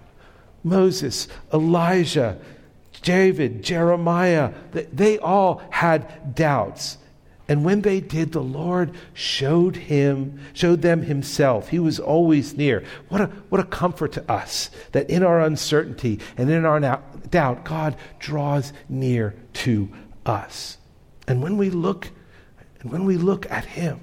Moses, 0.63 1.29
Elijah, 1.53 2.39
David, 3.03 3.63
Jeremiah, 3.63 4.53
they 4.73 5.19
all 5.19 5.63
had 5.71 6.35
doubts. 6.35 6.99
And 7.49 7.65
when 7.65 7.81
they 7.81 8.01
did, 8.01 8.33
the 8.33 8.43
Lord 8.43 8.93
showed 9.13 9.75
him, 9.75 10.39
showed 10.53 10.83
them 10.83 11.03
himself. 11.03 11.69
He 11.69 11.79
was 11.79 11.99
always 11.99 12.57
near. 12.57 12.85
What 13.09 13.23
a, 13.23 13.27
what 13.49 13.61
a 13.61 13.65
comfort 13.65 14.13
to 14.13 14.31
us 14.31 14.71
that 14.93 15.11
in 15.11 15.25
our 15.25 15.41
uncertainty 15.41 16.21
and 16.37 16.51
in 16.51 16.65
our 16.65 16.79
doubt, 17.31 17.65
God 17.65 17.97
draws 18.19 18.73
near 18.89 19.35
to 19.55 19.89
us. 20.27 20.77
And 21.31 21.41
when 21.41 21.59
we 21.59 21.71
look, 21.71 22.11
and 22.81 22.91
when 22.91 23.05
we 23.05 23.17
look 23.17 23.49
at 23.53 23.65
him, 23.65 24.01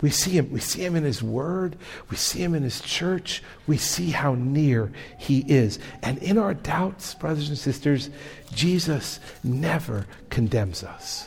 we 0.00 0.10
see 0.10 0.30
him. 0.30 0.52
We 0.52 0.60
see 0.60 0.84
him 0.84 0.94
in 0.94 1.02
his 1.02 1.24
word. 1.24 1.74
We 2.08 2.16
see 2.16 2.38
him 2.38 2.54
in 2.54 2.62
his 2.62 2.80
church. 2.80 3.42
We 3.66 3.78
see 3.78 4.10
how 4.10 4.36
near 4.36 4.92
he 5.18 5.40
is. 5.40 5.80
And 6.04 6.18
in 6.18 6.38
our 6.38 6.54
doubts, 6.54 7.14
brothers 7.14 7.48
and 7.48 7.58
sisters, 7.58 8.10
Jesus 8.54 9.18
never 9.42 10.06
condemns 10.28 10.84
us. 10.84 11.26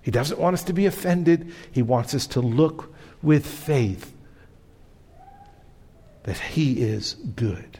He 0.00 0.10
doesn't 0.10 0.40
want 0.40 0.54
us 0.54 0.62
to 0.64 0.72
be 0.72 0.86
offended. 0.86 1.52
He 1.70 1.82
wants 1.82 2.14
us 2.14 2.26
to 2.28 2.40
look 2.40 2.94
with 3.20 3.46
faith 3.46 4.10
that 6.22 6.38
he 6.38 6.80
is 6.80 7.12
good. 7.12 7.78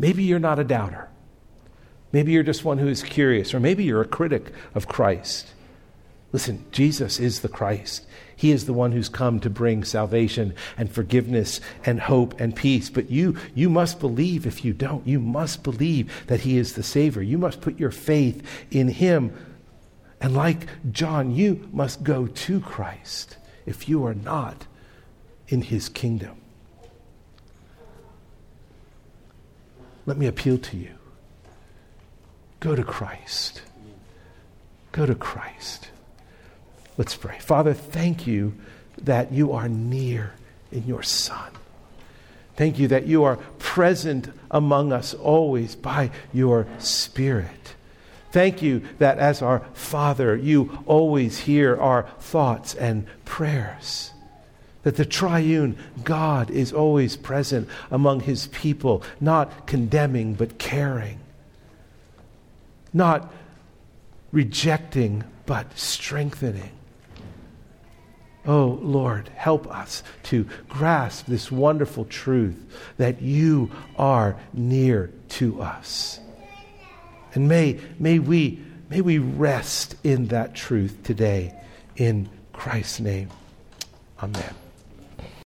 Maybe 0.00 0.24
you're 0.24 0.40
not 0.40 0.58
a 0.58 0.64
doubter. 0.64 1.08
Maybe 2.12 2.32
you're 2.32 2.42
just 2.42 2.64
one 2.64 2.78
who 2.78 2.88
is 2.88 3.02
curious, 3.02 3.52
or 3.52 3.60
maybe 3.60 3.84
you're 3.84 4.00
a 4.00 4.06
critic 4.06 4.52
of 4.74 4.88
Christ. 4.88 5.52
Listen, 6.32 6.64
Jesus 6.72 7.18
is 7.18 7.40
the 7.40 7.48
Christ. 7.48 8.06
He 8.36 8.52
is 8.52 8.66
the 8.66 8.72
one 8.72 8.92
who's 8.92 9.08
come 9.08 9.40
to 9.40 9.50
bring 9.50 9.82
salvation 9.82 10.54
and 10.76 10.90
forgiveness 10.90 11.60
and 11.84 12.00
hope 12.00 12.38
and 12.40 12.54
peace. 12.54 12.90
But 12.90 13.10
you, 13.10 13.36
you 13.54 13.68
must 13.68 13.98
believe 13.98 14.46
if 14.46 14.64
you 14.64 14.72
don't. 14.72 15.06
You 15.06 15.20
must 15.20 15.62
believe 15.62 16.26
that 16.28 16.40
He 16.40 16.56
is 16.56 16.74
the 16.74 16.82
Savior. 16.82 17.22
You 17.22 17.38
must 17.38 17.60
put 17.60 17.80
your 17.80 17.90
faith 17.90 18.46
in 18.70 18.88
Him. 18.88 19.32
And 20.20 20.34
like 20.34 20.66
John, 20.92 21.34
you 21.34 21.68
must 21.72 22.04
go 22.04 22.26
to 22.26 22.60
Christ 22.60 23.36
if 23.66 23.88
you 23.88 24.04
are 24.04 24.14
not 24.14 24.66
in 25.48 25.62
His 25.62 25.88
kingdom. 25.88 26.36
Let 30.04 30.16
me 30.16 30.26
appeal 30.26 30.58
to 30.58 30.76
you. 30.76 30.97
Go 32.60 32.74
to 32.74 32.82
Christ. 32.82 33.62
Go 34.92 35.06
to 35.06 35.14
Christ. 35.14 35.88
Let's 36.96 37.14
pray. 37.14 37.38
Father, 37.38 37.74
thank 37.74 38.26
you 38.26 38.54
that 39.02 39.32
you 39.32 39.52
are 39.52 39.68
near 39.68 40.32
in 40.72 40.84
your 40.86 41.02
Son. 41.02 41.52
Thank 42.56 42.80
you 42.80 42.88
that 42.88 43.06
you 43.06 43.22
are 43.22 43.36
present 43.60 44.30
among 44.50 44.92
us 44.92 45.14
always 45.14 45.76
by 45.76 46.10
your 46.32 46.66
Spirit. 46.78 47.74
Thank 48.32 48.60
you 48.60 48.82
that 48.98 49.18
as 49.18 49.40
our 49.40 49.60
Father, 49.74 50.36
you 50.36 50.82
always 50.84 51.38
hear 51.38 51.76
our 51.76 52.02
thoughts 52.18 52.74
and 52.74 53.06
prayers. 53.24 54.10
That 54.82 54.96
the 54.96 55.04
triune 55.04 55.78
God 56.02 56.50
is 56.50 56.72
always 56.72 57.16
present 57.16 57.68
among 57.92 58.20
his 58.20 58.48
people, 58.48 59.04
not 59.20 59.68
condemning, 59.68 60.34
but 60.34 60.58
caring 60.58 61.20
not 62.92 63.32
rejecting, 64.32 65.24
but 65.46 65.78
strengthening. 65.78 66.70
Oh, 68.46 68.78
Lord, 68.80 69.28
help 69.34 69.66
us 69.66 70.02
to 70.24 70.46
grasp 70.68 71.26
this 71.26 71.52
wonderful 71.52 72.06
truth 72.06 72.56
that 72.96 73.20
you 73.20 73.70
are 73.98 74.36
near 74.54 75.12
to 75.30 75.60
us. 75.60 76.18
And 77.34 77.46
may, 77.48 77.78
may, 77.98 78.18
we, 78.18 78.58
may 78.88 79.02
we 79.02 79.18
rest 79.18 79.96
in 80.02 80.28
that 80.28 80.54
truth 80.54 81.02
today 81.02 81.54
in 81.96 82.28
Christ's 82.52 83.00
name. 83.00 83.28
Amen. 84.22 84.67